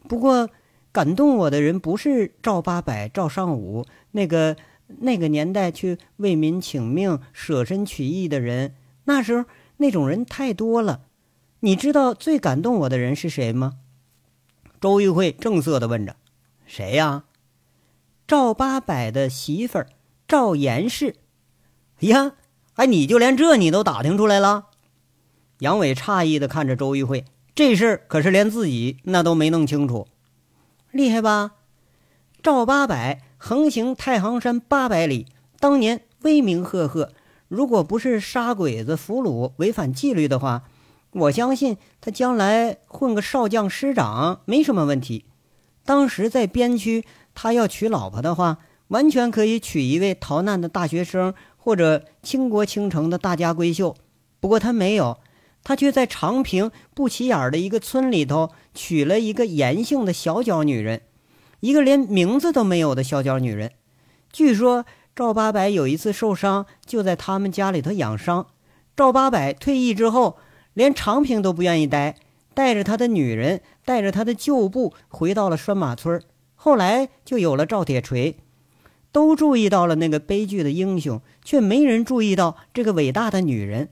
[0.09, 0.49] 不过
[0.91, 4.57] 感动我的人不是赵八百、赵尚武那个
[5.01, 8.75] 那个年代去为民请命、舍身取义的人。
[9.05, 9.45] 那时候
[9.77, 11.03] 那种人太多了。
[11.61, 13.79] 你知道最感动我的人是谁吗？
[14.81, 16.15] 周玉慧正色的问着
[16.65, 17.25] ：“谁呀？”
[18.29, 19.89] 赵八百的媳妇儿
[20.29, 21.17] 赵岩氏。
[22.01, 22.35] 呀，
[22.75, 24.67] 哎，你就连这你都打听出来了？
[25.59, 27.25] 杨伟诧异的看着周玉慧，
[27.57, 30.07] 这事儿可是连自己那都没弄清楚，
[30.93, 31.55] 厉害吧？
[32.41, 35.27] 赵八百横行太行山八百里，
[35.59, 37.13] 当年威名赫赫，
[37.49, 40.63] 如果不是杀鬼子、俘虏、违反纪律的话。
[41.19, 45.25] 我相信他将来混个少将师长没什么问题。
[45.85, 47.05] 当时在边区，
[47.35, 48.59] 他要娶老婆的话，
[48.89, 53.95] 完全可以娶一位逃难的大学生或者倾国倾城的大家闺秀。
[54.41, 55.19] 不过他没有，
[55.65, 61.03] 他却在长平不起眼的一个村里头娶了一个严姓的小脚女人，
[61.61, 63.73] 一个连名字都没有的小脚女人。
[64.31, 64.85] 据说
[65.17, 68.47] 赵八百有一次受伤，就在他们家里头养伤。
[68.95, 70.39] 赵八百退役之后，
[70.79, 72.15] 连长平都不愿意待，
[72.55, 76.23] 带着他的女人，带着他的旧部，回到了拴马村。
[76.55, 78.37] 后来就有了赵铁锤。
[79.11, 83.89] 都注意到了那个悲剧的英雄，却没人注意到这个伟大的女人。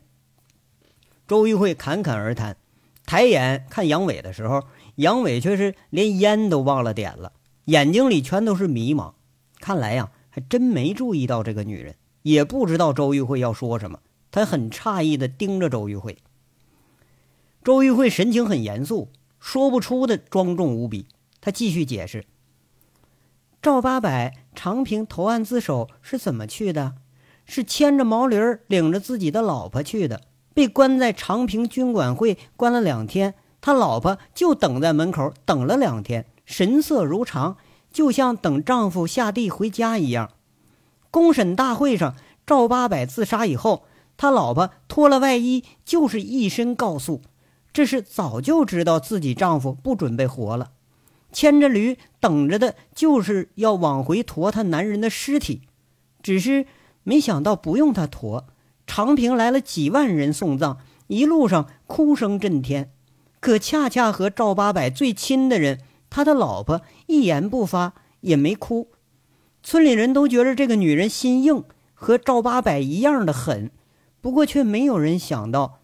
[1.26, 2.56] 周玉慧侃侃而谈，
[3.04, 4.62] 抬眼看杨伟的时候，
[4.94, 7.32] 杨伟却是连烟都忘了点了，
[7.64, 9.14] 眼睛里全都是迷茫。
[9.58, 13.98] 看来呀，还真没注意到这个女人，也不知道周玉慧要说什么。
[14.30, 16.18] 他很诧异地盯着周玉慧。
[17.66, 19.08] 周玉慧神情很严肃，
[19.40, 21.08] 说不出的庄重无比。
[21.40, 22.24] 他继续解释：
[23.60, 26.94] 赵八百长平投案自首是怎么去的？
[27.44, 30.20] 是牵着毛驴儿，领着自己的老婆去的。
[30.54, 37.56] 被关在长平军管会关了两天，他老婆就等在门口等了两天，神色如常，
[37.90, 40.30] 就像等丈夫下地回家一样。
[41.10, 42.14] 公审大会上，
[42.46, 43.86] 赵八百自杀以后，
[44.16, 47.22] 他老婆脱了外衣，就是一身告诉，
[47.76, 50.70] 这是早就知道自己丈夫不准备活了，
[51.30, 55.60] 牵着驴等着的就是要往回驮他男人的尸体，
[56.22, 56.64] 只是
[57.02, 58.46] 没想到不用他驮。
[58.86, 62.90] 长平来了几万人送葬，一路上哭声震天，
[63.40, 68.88] 可恰恰和赵八百最亲的人，他的老婆一言不发，也没哭。
[69.62, 71.62] 村里人都觉得这个女人心硬，
[71.92, 73.70] 和赵八百一样的狠。
[74.22, 75.75] 不过却没有人想到，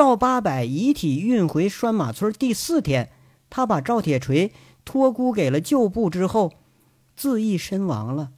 [0.00, 3.12] 赵八百遗体运回拴马村第四天，
[3.50, 4.50] 他把赵铁锤
[4.82, 6.54] 托孤给了旧部之后，
[7.14, 8.32] 自缢身亡了。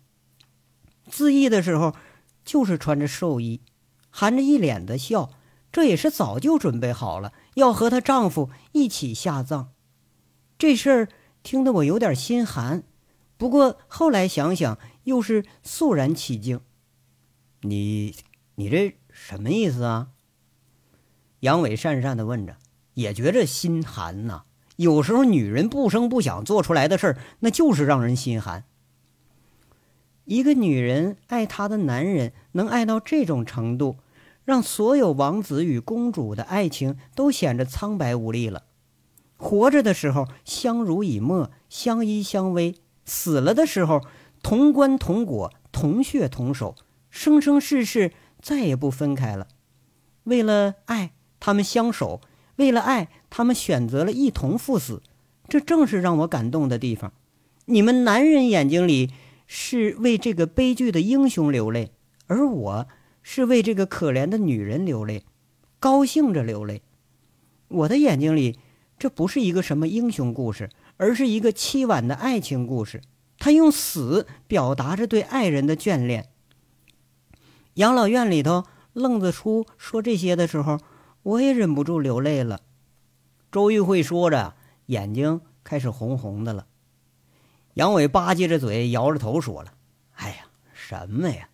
[1.09, 1.95] 自缢的时候，
[2.45, 3.61] 就是穿着寿衣。
[4.11, 5.31] 含着一脸的笑，
[5.71, 9.71] 这也是早就准备好了，要和她丈夫一起下葬。
[10.59, 11.09] 这事儿
[11.45, 12.83] 听得我有点心寒，
[13.37, 16.61] 不过后来想想，又是肃然起敬。
[17.61, 18.17] 你，
[18.57, 20.09] 你这什么意思啊？
[21.43, 22.55] 杨伟讪讪的问着，
[22.95, 24.45] 也觉着心寒呐。
[24.77, 28.65] 有时候女人不声不响做出来的事儿，那就是让人心寒。
[30.25, 33.97] 一个女人爱她的男人，能爱到这种程度，
[34.45, 38.63] 让所有王子与公主的爱情都显得苍白无力了。
[39.37, 44.01] 活着的时候相濡以沫、相依相偎，死了的时候
[44.45, 46.77] 同棺同果、同血同手，
[47.11, 49.49] 生生世世再也不分开了。
[50.23, 52.21] 为了爱，他们相守；
[52.55, 55.03] 为了爱，他们选择了一同赴死。
[55.49, 57.13] 这正是让我感动的地方。
[57.65, 59.11] 你们男人眼睛里……
[59.55, 61.93] 是为这个悲剧的英雄流泪，
[62.27, 62.87] 而我
[63.23, 65.25] 是为这个可怜的女人流泪，
[65.79, 66.81] 高兴着流泪。
[67.69, 68.59] 我的眼睛里，
[68.99, 73.03] 这不是一个什么英雄故事，而是一个凄婉的爱情故事。
[73.39, 76.31] 他用死表达着对爱人的眷恋。
[77.75, 78.65] 养老院里头，
[78.95, 80.79] 愣子初说这些的时候，
[81.23, 82.61] 我也忍不住流泪了。
[83.51, 84.55] 周玉慧说着，
[84.87, 86.67] 眼睛开始红红的了。
[87.75, 89.73] 杨伟吧唧着嘴，摇着头说了
[90.17, 90.37] ：“哎呀，
[90.73, 91.49] 什么呀？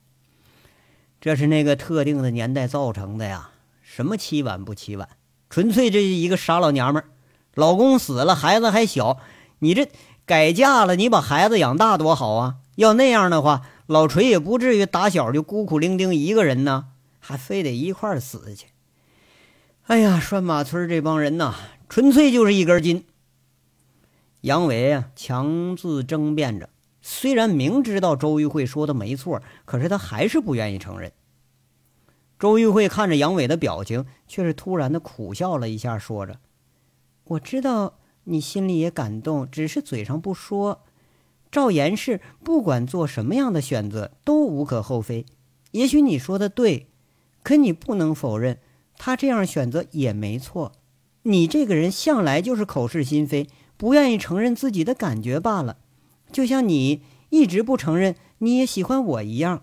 [1.20, 3.50] 这是那个特定的年代造成的呀。
[3.82, 5.08] 什么凄婉不凄婉？
[5.50, 7.08] 纯粹这一个傻老娘们儿，
[7.54, 9.18] 老公死了，孩子还小，
[9.58, 9.88] 你这
[10.24, 12.56] 改嫁了，你把孩子养大多好啊！
[12.76, 16.88] 要那样的话，老锤也不至于打小就孤苦伶仃一个人呢，
[17.18, 18.66] 还非得一块死去。
[19.88, 21.54] 哎呀，拴马村这帮人呐，
[21.88, 23.06] 纯粹就是一根筋。”
[24.42, 26.68] 杨伟啊，强自争辩着，
[27.00, 31.10] 虽然明知道周玉慧说的没错，可是他还是不愿意承认。
[32.38, 36.38] 周玉慧看着杨伟的表情，却是突然的苦笑了一下，说着
[37.24, 40.82] ：“我知道你心里也感动，只是嘴上不说。
[41.50, 45.24] 赵岩是不管做什么样的选择都无可厚非。
[45.70, 46.88] 也许你说的对，
[47.42, 48.58] 可你不能否认，
[48.98, 50.72] 他这样选择也没错。
[51.22, 55.76] 你这个人向来就是口是心非。”不愿意承认自己的感觉罢了，
[56.32, 59.62] 就像你一直不承认你也喜欢我一样。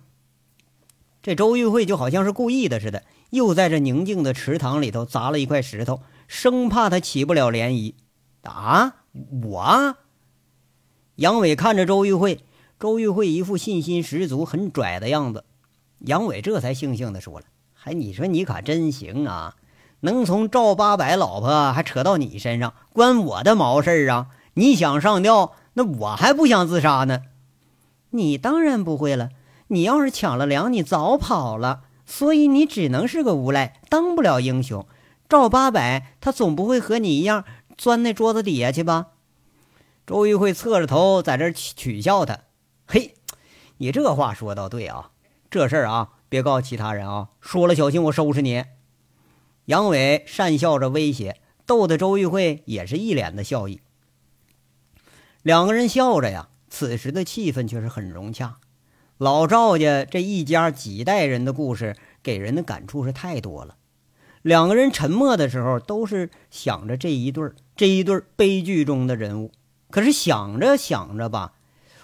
[1.22, 7.94] 这周玉慧就好像是故意的似的，又在这宁静的池塘里头砸了一块石头，生怕他起不了涟漪。
[8.44, 9.04] 啊，
[9.44, 9.98] 我？
[11.18, 12.40] 杨伟看着周玉慧，
[12.80, 15.44] 周玉慧一副信心十足、很拽的样子。
[16.00, 17.46] 杨伟这才悻悻地说了
[17.86, 19.58] ：“还你说你可真行啊！”
[20.02, 24.30] 能从赵八百老婆还扯到你身上，关我的毛事儿啊！
[24.56, 27.22] 你想上吊，那我还不想自杀呢。
[28.10, 29.30] 你当然不会了，
[29.68, 31.82] 你要是抢了粮，你早跑了。
[32.08, 34.88] 所以你只能是个无赖，当不了英雄。
[35.30, 37.44] 赵八百他总不会和你一样
[37.78, 39.10] 钻那桌子底下去吧？
[40.08, 42.40] 周玉慧侧着头在这取笑他
[42.88, 43.16] ：“嘿，
[43.78, 45.12] 你这话说倒对啊，
[45.52, 48.66] 这事儿啊，别告诉其他人啊，说了小心我收拾你。”
[49.66, 53.82] 杨伟讪笑着威胁，逗得周玉慧也是一脸的笑意。
[55.42, 58.58] 两个人笑着呀，此时的气氛却是很融洽。
[59.18, 63.78] 老赵家这一家几代人的故事，给人的感触是太多了。
[64.42, 69.52] 两个人沉默的时候，都是想着这一对儿，这一对儿悲剧中的人物。
[69.90, 71.54] 可是想着想着吧，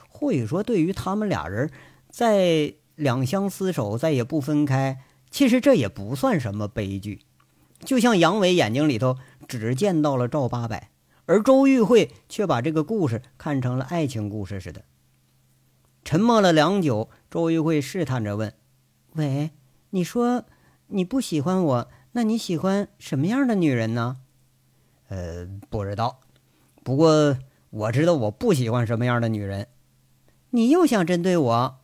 [0.08, 1.70] 或许说对于他们俩人
[2.10, 5.00] 在两相厮守，再也不分开，
[5.30, 7.22] 其实这也不算什么悲剧。
[7.80, 10.92] 就像杨伟眼睛里头只见到了赵八百，
[11.26, 14.84] 而周玉慧却把这个故事看成了爱情故事似的。
[16.04, 18.54] 沉默了良久，周玉慧试探着问
[19.14, 19.52] ：“喂，
[19.90, 20.46] 你说
[20.88, 24.18] 你不喜欢我，那你喜欢什么样的女人呢
[25.10, 26.22] ？”“呃，不知道，
[26.84, 27.38] 不过……”
[27.72, 29.70] 我知道我不喜欢什么样的女人，
[30.50, 31.81] 你又想针对我？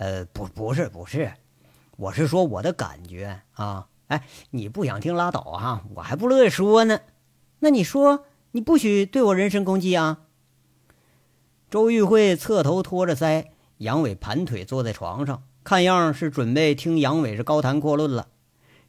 [0.00, 1.30] 呃，不，不是，不是，
[1.98, 3.86] 我是说我的感觉啊。
[4.06, 7.00] 哎，你不想听拉倒啊，我还不乐意说呢。
[7.58, 10.20] 那你说，你不许对我人身攻击啊！
[11.68, 18.28] 周玉慧侧头托着腮，杨伟盘腿坐在床上，看样是准备听杨伟是高谈阔论了。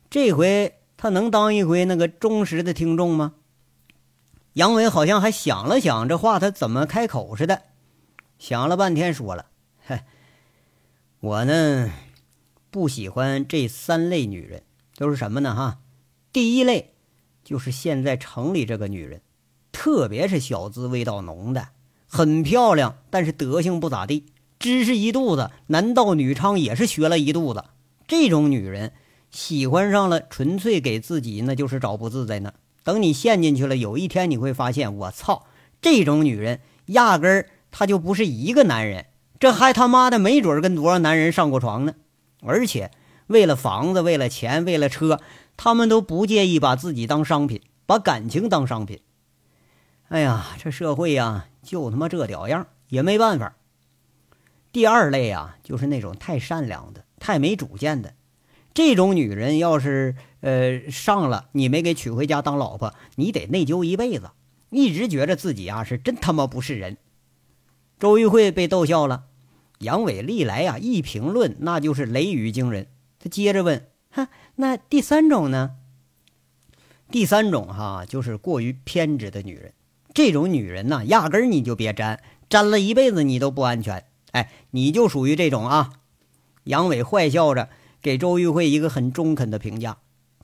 [0.10, 3.34] 这回他能当一回那个忠实的听众吗？
[4.54, 7.64] 杨伟好像还想了想，这话他怎么开口似的，
[8.40, 9.48] 想了半天，说了：“，
[11.22, 11.92] 我呢
[12.72, 14.64] 不喜欢这三类女人，
[14.98, 15.54] 都是什么呢？
[15.54, 15.78] 哈，
[16.34, 16.96] 第一类
[17.44, 19.22] 就是现在城里这个女人，
[19.72, 21.68] 特别是小资味道浓的，
[22.08, 24.26] 很漂亮，但是德行不咋地，
[24.58, 27.66] 知识一肚子，男盗女娼也是学了一肚子。
[28.08, 28.94] 这种女人
[29.30, 32.54] 喜欢上了，纯粹给自己那就是找不自在呢。”
[32.84, 35.46] 等你陷进去了，有一天你会发现，我操，
[35.84, 39.06] 这种女人压根儿她就不是一个男人，
[39.42, 41.96] 这还他妈的没准跟多少男人上过床呢。
[42.44, 42.92] 而且
[43.26, 45.20] 为了房子、为了钱、为了车，
[45.58, 49.02] 他们都不介意把自己当商品，把感情当商品。
[50.10, 53.56] 哎呀，这社会呀，就他妈这屌样，也没办法。
[54.72, 58.14] 第二类啊，就是那种太善良的、太没主见的。
[58.76, 64.30] 这种女人要是呃上了，你没给娶回家当老婆，你得内疚一辈子，
[64.70, 66.98] 一直觉着自己啊是真他妈不是人。
[68.00, 69.26] 周玉慧被逗笑了，
[69.82, 72.88] 杨伟历来呀一评论那就是雷雨惊人。
[73.20, 75.72] 他接着问：“哈，那第三种呢？
[77.12, 79.74] 第三种哈就是过于偏执的女人。
[80.14, 84.06] 这种女人呐，压根儿你就别沾，沾了一辈子你都不安全。
[84.32, 85.94] 哎，你就属于这种啊。”
[86.66, 87.70] 杨伟坏笑着。
[88.04, 90.00] 给周玉慧一个很中肯的评价，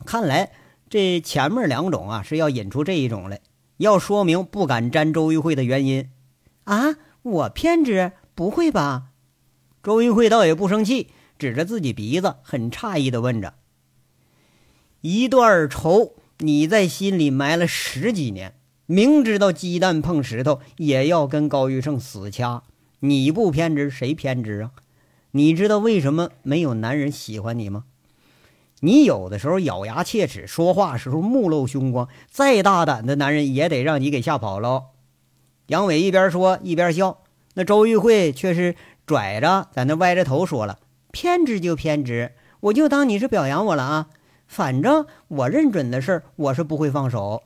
[0.06, 0.52] 看来
[0.88, 3.42] 这前面两种啊是要引出这一种来，
[3.78, 6.08] 要说明不敢沾周玉慧的原因
[6.66, 6.98] 啊！
[7.24, 8.12] 我偏执？
[8.36, 9.08] 不会吧？
[9.88, 11.08] 周玉慧倒也不生气，
[11.40, 13.54] 指着自己鼻子，很诧异的问着
[15.00, 22.64] ：“一段仇你在心里埋了十几年，明知道鸡蛋碰石头也要跟高玉胜死掐，
[23.00, 24.72] 你不偏执谁偏执啊？”
[25.32, 27.86] 你知道为什么没有男人喜欢你吗？
[28.82, 34.88] 你有的时候咬牙切齿，说话时候目露凶光，再大胆的男人也得让你给吓跑了。
[35.68, 37.24] 杨伟一边说一边笑，
[37.54, 38.76] 那周玉慧却是
[39.08, 40.78] 拽着在那歪着头说了
[41.12, 44.10] ：“偏执就偏执，我就当你是表扬我了啊！
[44.46, 47.44] 反正我认准的事儿，我是不会放手。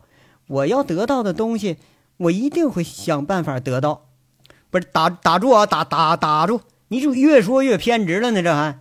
[0.47, 1.77] 我要得到的东西，
[2.17, 4.07] 我一定会想办法得到。
[4.71, 8.79] 不是打打住啊，打打打住！”你就越说越偏执了呢，这还？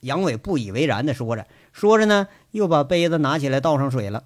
[0.00, 4.24] 杨伟不以为然的说着，说着呢，又把杯子拿起来倒上水了。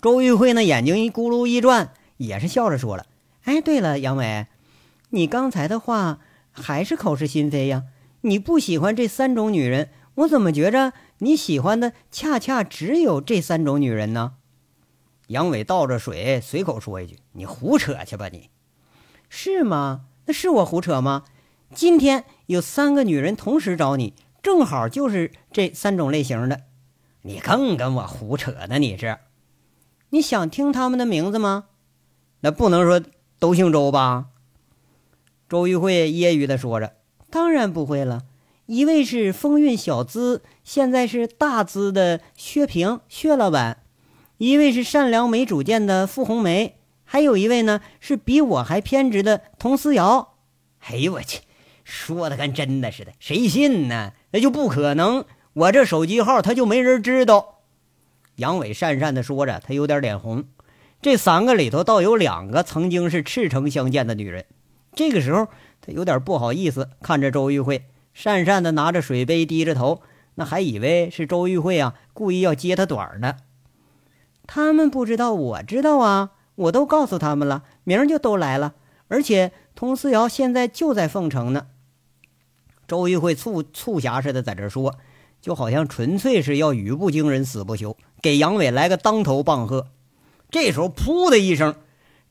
[0.00, 3.06] 周玉慧那眼睛一咕噜一转，也是笑着说了
[3.44, 4.46] ：“哎，对了，杨伟，
[5.10, 6.20] 你刚才的话
[6.52, 7.84] 还是口是心非呀？
[8.22, 14.34] 你不喜欢这三种女人，我怎么觉着你喜欢的恰恰只有这三种女人呢？”
[15.28, 18.50] 杨伟倒着水，随口说一句：“你胡扯去吧，你
[19.28, 20.02] 是吗？
[20.26, 21.24] 那是我胡扯吗？”
[21.74, 26.64] 今天有三个女人同时找你，正好就是这三种类型的，
[27.22, 28.78] 你更跟我胡扯呢！
[28.78, 29.18] 你是，
[30.10, 31.64] 你想听他们的名字吗？
[32.40, 33.00] 那不能说
[33.38, 34.26] 都姓周吧？
[35.52, 36.94] 周玉慧揶揄的说着
[37.28, 38.22] ：“当然不会了，
[38.64, 43.76] 一位是风韵小资，现在是大资的薛平薛老板；
[44.38, 50.36] 一位是善良没主见的傅红梅；还有一位呢是比我还偏执的佟思瑶。
[50.88, 51.40] 哎呦我去！”
[51.84, 54.14] 说的跟真的似的，谁信呢？
[54.30, 55.26] 那就不可能。
[55.52, 57.58] 我这手机号他就没人知道。
[58.36, 60.44] 杨伟讪讪地说着，他有点脸红。
[61.02, 64.46] 这三个里头倒有两个曾经是赤诚相见的女人。
[64.94, 65.48] 这个时候，
[65.80, 70.02] 他有点不好意思，看着周玉慧，讪讪的拿着水杯，低着头，
[70.34, 73.36] 那还以为是周玉慧啊，故意要揭他短呢。
[74.46, 78.74] 他们不知道，我知道啊，我都告诉他们了，明儿就都来了。
[79.08, 81.66] 而且佟思瑶现在就在凤城呢。
[82.86, 84.96] 周玉慧促促狭似的在这说，
[85.40, 89.88] 就好像纯粹是要语不惊人死不休，给杨伟来个当头棒喝。
[90.50, 91.74] 这时候，噗的一声，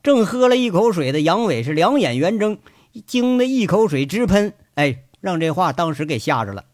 [0.02, 2.58] 正喝了一口水的杨伟是两眼圆睁，
[3.06, 4.52] 惊得一口水直喷。
[4.74, 6.64] 哎，让这话当时给吓着了，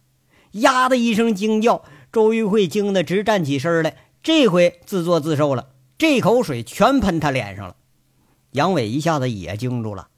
[0.52, 3.96] 呀的一声惊叫，周玉慧惊得直站起身来。
[4.22, 5.68] 这回自作自受了，
[5.98, 7.76] 这口水全喷他脸上了。
[8.52, 10.08] 杨伟一下子也惊住了。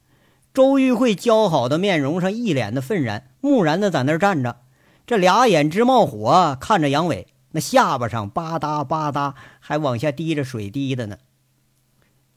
[0.53, 4.61] 周玉慧姣好的面容上一脸的愤然，木然的在那儿站着，
[5.05, 11.17] 这俩眼直冒火，看着杨伟，那下巴上吧嗒吧嗒还往下滴着水滴的呢。